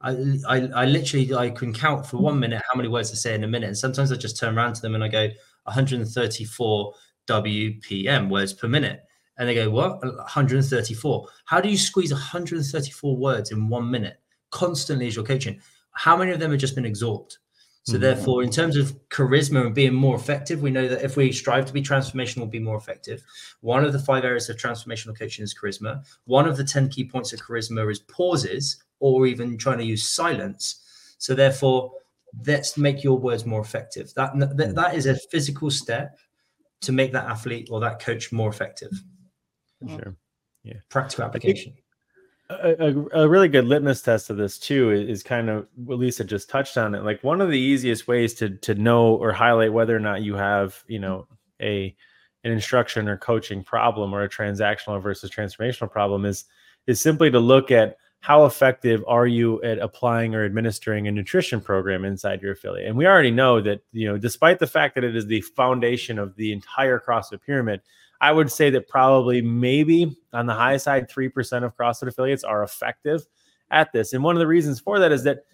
[0.00, 3.34] I, I, I literally I can count for one minute how many words I say
[3.34, 5.28] in a minute, and sometimes I just turn around to them and I go
[5.64, 6.94] 134
[7.28, 9.02] WPM words per minute,
[9.38, 11.26] and they go what 134?
[11.44, 14.20] How do you squeeze 134 words in one minute
[14.50, 15.60] constantly as you're coaching?
[15.92, 17.38] How many of them have just been absorbed?
[17.84, 18.02] So mm-hmm.
[18.02, 21.64] therefore, in terms of charisma and being more effective, we know that if we strive
[21.66, 23.24] to be transformational, we'll be more effective.
[23.62, 26.04] One of the five areas of transformational coaching is charisma.
[26.26, 30.06] One of the 10 key points of charisma is pauses or even trying to use
[30.06, 30.82] silence.
[31.18, 31.92] So therefore,
[32.46, 34.12] let's make your words more effective.
[34.14, 36.18] That that, that is a physical step
[36.82, 38.90] to make that athlete or that coach more effective.
[39.86, 40.16] Sure.
[40.64, 40.74] Yeah.
[40.88, 41.74] Practical application.
[42.50, 46.24] a, a, really good litmus test of this too is, is, kind of what Lisa
[46.24, 47.04] just touched on it.
[47.04, 50.34] Like one of the easiest ways to to know or highlight whether or not you
[50.34, 51.26] have, you know,
[51.60, 51.94] a
[52.44, 56.44] an instruction or coaching problem or a transactional versus transformational problem is
[56.86, 61.60] is simply to look at how effective are you at applying or administering a nutrition
[61.60, 62.88] program inside your affiliate.
[62.88, 66.18] And we already know that, you know, despite the fact that it is the foundation
[66.18, 67.80] of the entire CrossFit pyramid,
[68.20, 72.62] I would say that probably maybe on the high side, 3% of CrossFit affiliates are
[72.62, 73.26] effective
[73.70, 74.12] at this.
[74.12, 75.44] And one of the reasons for that is that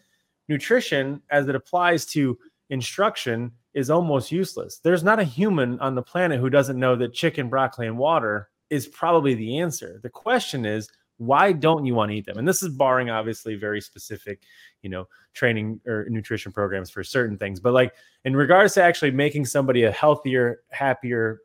[0.49, 2.39] nutrition, as it applies to
[2.71, 4.79] instruction, is almost useless.
[4.79, 8.49] There's not a human on the planet who doesn't know that chicken, broccoli, and water
[8.71, 10.01] is probably the answer.
[10.03, 10.89] The question is,
[11.19, 12.39] why don't you want to eat them?
[12.39, 14.43] And this is barring obviously very specific,
[14.83, 17.61] you know, training or nutrition programs for certain things.
[17.61, 17.95] But like
[18.25, 21.41] in regards to actually making somebody a healthier, happier,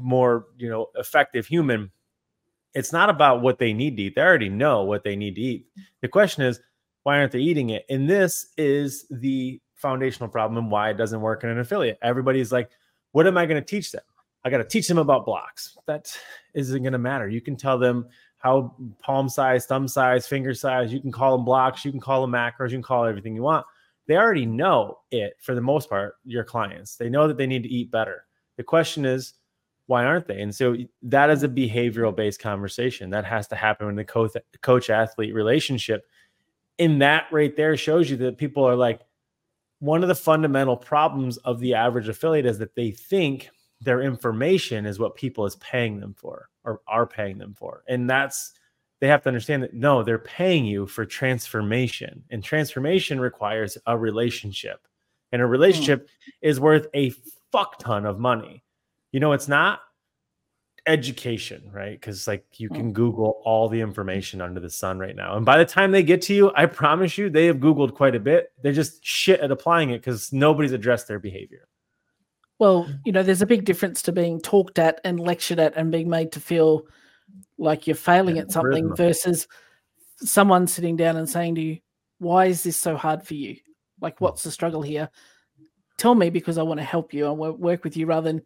[0.00, 1.90] more you know effective human
[2.74, 4.16] it's not about what they need to eat.
[4.16, 5.68] They already know what they need to eat.
[6.00, 6.60] The question is
[7.04, 7.84] why aren't they eating it?
[7.88, 11.98] And this is the foundational problem and why it doesn't work in an affiliate.
[12.02, 12.70] Everybody's like
[13.12, 14.02] what am i going to teach them?
[14.44, 15.78] I got to teach them about blocks.
[15.86, 16.12] That
[16.54, 17.28] isn't going to matter.
[17.28, 18.08] You can tell them
[18.38, 22.20] how palm size thumb size finger size you can call them blocks you can call
[22.20, 23.64] them macros you can call everything you want.
[24.06, 26.96] They already know it for the most part your clients.
[26.96, 28.26] They know that they need to eat better.
[28.56, 29.34] The question is
[29.86, 30.40] why aren't they?
[30.40, 34.32] And so that is a behavioral based conversation that has to happen in the coach
[34.60, 36.06] coach athlete relationship.
[36.78, 39.00] And that right there shows you that people are like,
[39.80, 44.86] one of the fundamental problems of the average affiliate is that they think their information
[44.86, 47.84] is what people is paying them for or are paying them for.
[47.86, 48.52] And that's
[49.00, 52.24] they have to understand that no, they're paying you for transformation.
[52.30, 54.86] And transformation requires a relationship.
[55.32, 55.50] And a hmm.
[55.50, 56.32] relationship mm.
[56.40, 57.12] is worth a
[57.52, 58.63] fuck ton of money.
[59.14, 59.78] You know, it's not
[60.88, 61.92] education, right?
[61.92, 62.74] Because like you hmm.
[62.74, 65.36] can Google all the information under the sun right now.
[65.36, 68.16] And by the time they get to you, I promise you, they have Googled quite
[68.16, 68.50] a bit.
[68.60, 71.68] They're just shit at applying it because nobody's addressed their behavior.
[72.58, 75.92] Well, you know, there's a big difference to being talked at and lectured at and
[75.92, 76.82] being made to feel
[77.56, 79.46] like you're failing at something versus
[80.16, 81.78] someone sitting down and saying to you,
[82.18, 83.58] Why is this so hard for you?
[84.00, 84.24] Like, hmm.
[84.24, 85.08] what's the struggle here?
[85.98, 88.42] Tell me because I want to help you and work with you rather than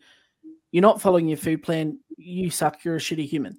[0.72, 3.58] you're not following your food plan, you suck, you're a shitty human.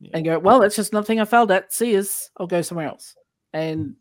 [0.00, 0.10] Yeah.
[0.14, 1.72] And go, well, that's just nothing I failed at.
[1.72, 3.14] See us, I'll go somewhere else.
[3.52, 3.96] And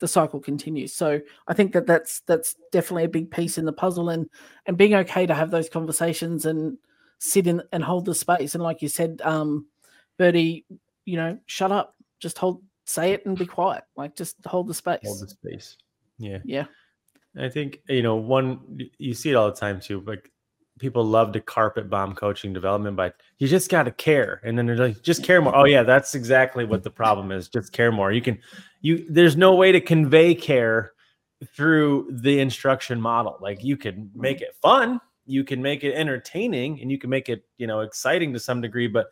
[0.00, 0.94] the cycle continues.
[0.94, 4.28] So I think that that's that's definitely a big piece in the puzzle, and
[4.66, 6.76] and being okay to have those conversations and
[7.18, 8.54] sit in and hold the space.
[8.54, 9.66] And like you said, um,
[10.18, 10.66] Birdy,
[11.04, 13.84] you know, shut up, just hold, say it, and be quiet.
[13.96, 15.00] Like just hold the space.
[15.04, 15.76] Hold the space.
[16.18, 16.38] Yeah.
[16.44, 16.66] Yeah.
[17.36, 20.02] I think you know one you see it all the time too.
[20.06, 20.30] Like
[20.78, 24.40] people love to carpet bomb coaching development but you just got to care.
[24.44, 25.56] And then they're like just care more.
[25.56, 27.48] Oh yeah that's exactly what the problem is.
[27.48, 28.12] Just care more.
[28.12, 28.38] You can
[28.80, 30.92] you there's no way to convey care
[31.54, 33.38] through the instruction model.
[33.40, 37.28] Like you can make it fun you can make it entertaining and you can make
[37.28, 39.06] it you know exciting to some degree but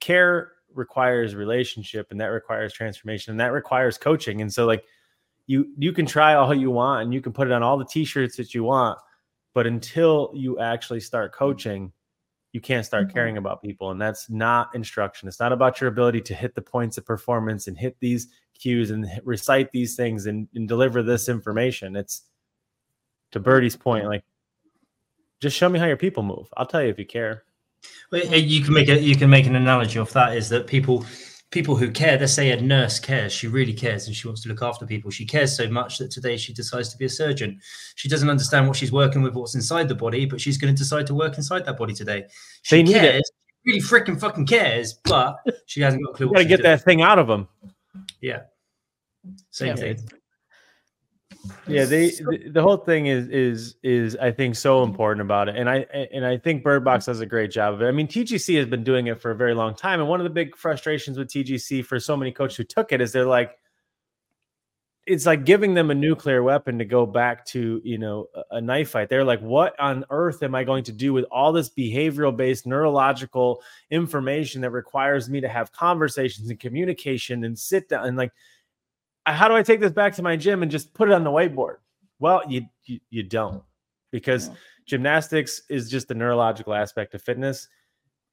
[0.00, 4.40] care requires relationship and that requires transformation and that requires coaching.
[4.40, 4.84] And so like
[5.46, 7.84] you you can try all you want and you can put it on all the
[7.84, 8.98] t-shirts that you want
[9.54, 11.92] but until you actually start coaching,
[12.52, 13.14] you can't start mm-hmm.
[13.14, 13.90] caring about people.
[13.90, 15.28] And that's not instruction.
[15.28, 18.28] It's not about your ability to hit the points of performance and hit these
[18.58, 21.96] cues and recite these things and, and deliver this information.
[21.96, 22.22] It's
[23.32, 24.24] to Birdy's point, like
[25.40, 26.48] just show me how your people move.
[26.56, 27.44] I'll tell you if you care.
[28.12, 31.04] Well, you can make a you can make an analogy of that is that people
[31.52, 34.48] people who care, let's say a nurse cares, she really cares and she wants to
[34.48, 35.10] look after people.
[35.10, 37.60] She cares so much that today she decides to be a surgeon.
[37.94, 40.78] She doesn't understand what she's working with, what's inside the body, but she's going to
[40.78, 42.24] decide to work inside that body today.
[42.62, 43.30] She they cares,
[43.66, 45.36] really freaking fucking cares, but
[45.66, 46.32] she hasn't got a clue.
[46.32, 46.70] got to get doing.
[46.70, 47.46] that thing out of them.
[48.20, 48.40] Yeah.
[49.50, 49.74] Same yeah.
[49.76, 50.08] thing
[51.66, 55.56] yeah they the, the, whole thing is is is i think so important about it
[55.56, 55.78] and i
[56.12, 57.86] and i think birdbox does a great job of it.
[57.86, 60.24] I mean tgc has been doing it for a very long time and one of
[60.24, 63.58] the big frustrations with tgc for so many coaches who took it is they're like
[65.06, 68.60] it's like giving them a nuclear weapon to go back to you know a, a
[68.60, 69.08] knife fight.
[69.08, 72.66] They're like what on earth am i going to do with all this behavioral based
[72.66, 78.06] neurological information that requires me to have conversations and communication and sit down?
[78.06, 78.32] And like
[79.26, 81.30] how do I take this back to my gym and just put it on the
[81.30, 81.76] whiteboard?
[82.18, 83.62] Well, you you, you don't
[84.10, 84.50] because
[84.86, 87.68] gymnastics is just the neurological aspect of fitness,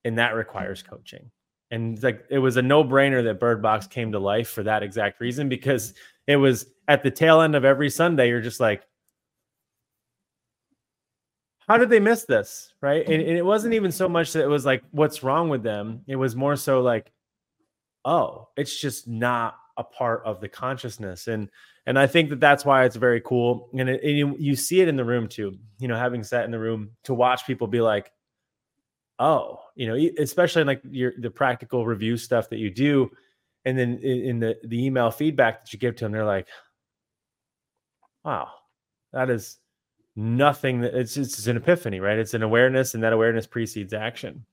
[0.06, 1.32] and that requires coaching.
[1.72, 5.20] And like it was a no brainer that Birdbox came to life for that exact
[5.20, 5.94] reason because
[6.28, 8.30] it was at the tail end of every Sunday.
[8.30, 8.84] You're just like,
[11.68, 12.74] how did they miss this?
[12.82, 13.06] Right.
[13.06, 16.02] And, and, it wasn't even so much that it was like, what's wrong with them?
[16.08, 17.12] It was more so like,
[18.04, 21.28] oh, it's just not a part of the consciousness.
[21.28, 21.50] And
[21.88, 23.70] and I think that that's why it's very cool.
[23.76, 25.58] And, it, and you, you see it in the room too.
[25.80, 28.12] You know, having sat in the room to watch people be like,
[29.18, 33.10] oh, you know, especially in like your the practical review stuff that you do,
[33.66, 36.48] and then in, in the the email feedback that you give to them, they're like,
[38.24, 38.50] wow,
[39.14, 39.58] that is
[40.16, 42.20] nothing that it's it's an epiphany, right?
[42.20, 44.46] It's an awareness, and that awareness precedes action.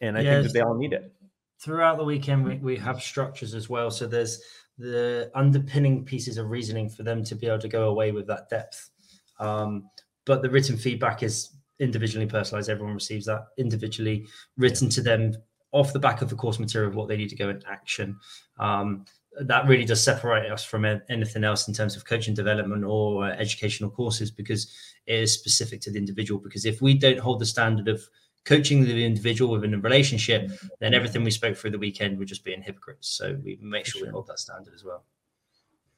[0.00, 0.32] And I yes.
[0.32, 1.12] think that they all need it.
[1.60, 3.90] Throughout the weekend, we, we have structures as well.
[3.90, 4.40] So there's
[4.78, 8.48] the underpinning pieces of reasoning for them to be able to go away with that
[8.48, 8.90] depth.
[9.38, 9.90] Um,
[10.24, 12.70] but the written feedback is individually personalized.
[12.70, 15.34] Everyone receives that individually written to them
[15.72, 18.16] off the back of the course material of what they need to go in action.
[18.58, 19.04] Um,
[19.42, 23.30] that really does separate us from anything else in terms of coaching development or uh,
[23.30, 24.74] educational courses because
[25.06, 26.40] it is specific to the individual.
[26.40, 28.02] Because if we don't hold the standard of
[28.44, 32.44] coaching the individual within a relationship, then everything we spoke through the weekend would just
[32.44, 33.08] be in hypocrites.
[33.08, 34.08] So we make sure, sure.
[34.08, 35.04] we hold that standard as well.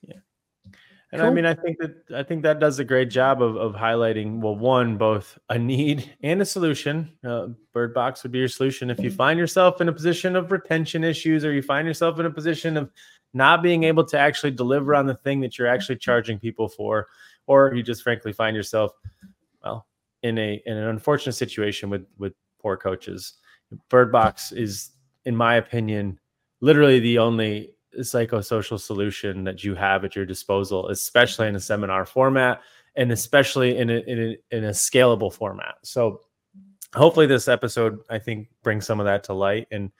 [0.06, 0.16] Yeah.
[1.12, 1.30] And cool.
[1.30, 4.40] I mean, I think that I think that does a great job of, of highlighting
[4.40, 7.12] well, one, both a need and a solution.
[7.22, 9.16] Uh, Birdbox would be your solution if you mm-hmm.
[9.16, 12.76] find yourself in a position of retention issues, or you find yourself in a position
[12.76, 12.90] of
[13.34, 17.08] not being able to actually deliver on the thing that you're actually charging people for,
[17.46, 19.31] or you just frankly find yourself, well,
[20.22, 23.34] in a in an unfortunate situation with with poor coaches.
[23.90, 24.90] Birdbox is,
[25.24, 26.18] in my opinion,
[26.60, 32.06] literally the only psychosocial solution that you have at your disposal, especially in a seminar
[32.06, 32.60] format
[32.96, 35.76] and especially in a, in a, in a scalable format.
[35.82, 36.20] So
[36.94, 39.66] hopefully this episode, I think, brings some of that to light.
[39.70, 39.90] And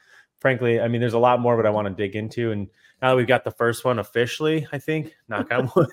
[0.41, 2.53] frankly, I mean, there's a lot more, but I want to dig into.
[2.53, 2.69] And
[3.01, 5.89] now that we've got the first one officially, I think, knock on wood,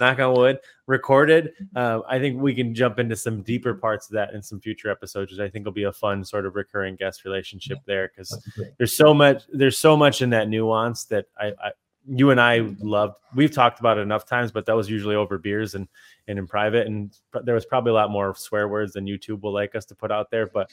[0.00, 1.52] knock on wood, recorded.
[1.74, 4.90] Uh, I think we can jump into some deeper parts of that in some future
[4.90, 8.38] episodes, which I think will be a fun sort of recurring guest relationship there because
[8.78, 11.70] there's so much there's so much in that nuance that I, I
[12.08, 13.16] you and I loved.
[13.34, 15.88] We've talked about it enough times, but that was usually over beers and
[16.28, 16.86] and in private.
[16.86, 19.94] And there was probably a lot more swear words than YouTube will like us to
[19.94, 20.46] put out there.
[20.46, 20.70] But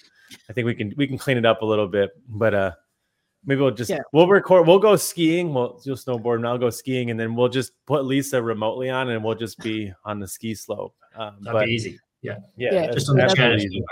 [0.49, 2.11] I think we can we can clean it up a little bit.
[2.29, 2.71] But uh,
[3.45, 3.99] Maybe we'll just yeah.
[4.13, 4.67] we'll record.
[4.67, 5.53] We'll go skiing.
[5.53, 9.09] We'll you'll snowboard, and I'll go skiing, and then we'll just put Lisa remotely on,
[9.09, 10.95] and we'll just be on the ski slope.
[11.15, 11.99] Um, That'd but, be easy.
[12.21, 12.73] Yeah, yeah.
[12.73, 13.83] yeah just on the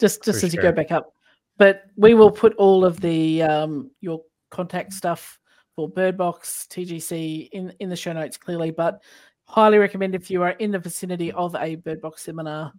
[0.00, 0.60] Just just For as sure.
[0.60, 1.14] you go back up,
[1.58, 5.38] but we will put all of the um, your contact stuff
[5.76, 8.72] for Birdbox TGC in in the show notes clearly.
[8.72, 9.00] But
[9.44, 12.72] highly recommend if you are in the vicinity of a Birdbox seminar,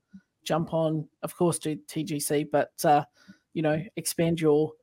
[0.44, 1.08] jump on.
[1.24, 3.06] Of course, to TGC, but uh,
[3.54, 4.74] you know expand your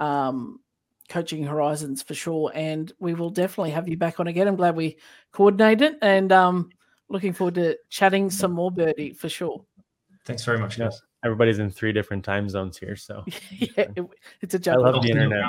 [0.00, 0.60] um,
[1.08, 2.52] coaching horizons for sure.
[2.54, 4.48] And we will definitely have you back on again.
[4.48, 4.96] I'm glad we
[5.32, 6.70] coordinated and um,
[7.08, 9.64] looking forward to chatting some more, Birdy, for sure.
[10.24, 11.00] Thanks very much, guys.
[11.24, 14.04] Everybody's in three different time zones here, so yeah, it,
[14.42, 14.74] it's a joke.
[14.74, 15.44] I love the internet.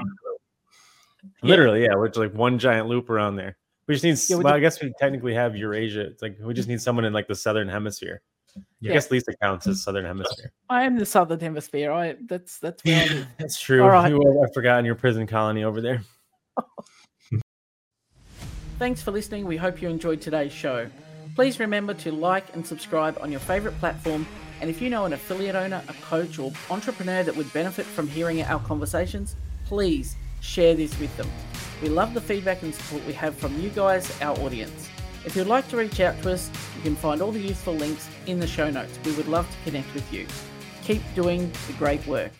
[1.41, 3.57] Literally, yeah, which like one giant loop around there.
[3.87, 4.17] We just need.
[4.29, 6.01] Yeah, well, I guess we technically have Eurasia.
[6.01, 8.21] It's like we just need someone in like the southern hemisphere.
[8.79, 8.91] Yeah.
[8.91, 10.51] I guess Lisa counts as Southern Hemisphere.
[10.69, 11.91] I am the Southern Hemisphere.
[11.91, 13.83] I that's that's where I That's true.
[13.83, 14.11] All right.
[14.11, 16.01] You, I've forgotten your prison colony over there.
[18.79, 19.45] Thanks for listening.
[19.45, 20.87] We hope you enjoyed today's show.
[21.33, 24.27] Please remember to like and subscribe on your favorite platform.
[24.61, 28.07] And if you know an affiliate owner, a coach, or entrepreneur that would benefit from
[28.07, 29.35] hearing our conversations,
[29.65, 31.29] please share this with them.
[31.81, 34.89] We love the feedback and support we have from you guys, our audience.
[35.27, 38.07] If you'd like to reach out to us, you can find all the useful links
[38.27, 38.97] in the show notes.
[39.03, 40.25] We would love to connect with you.
[40.83, 42.31] Keep doing the great work.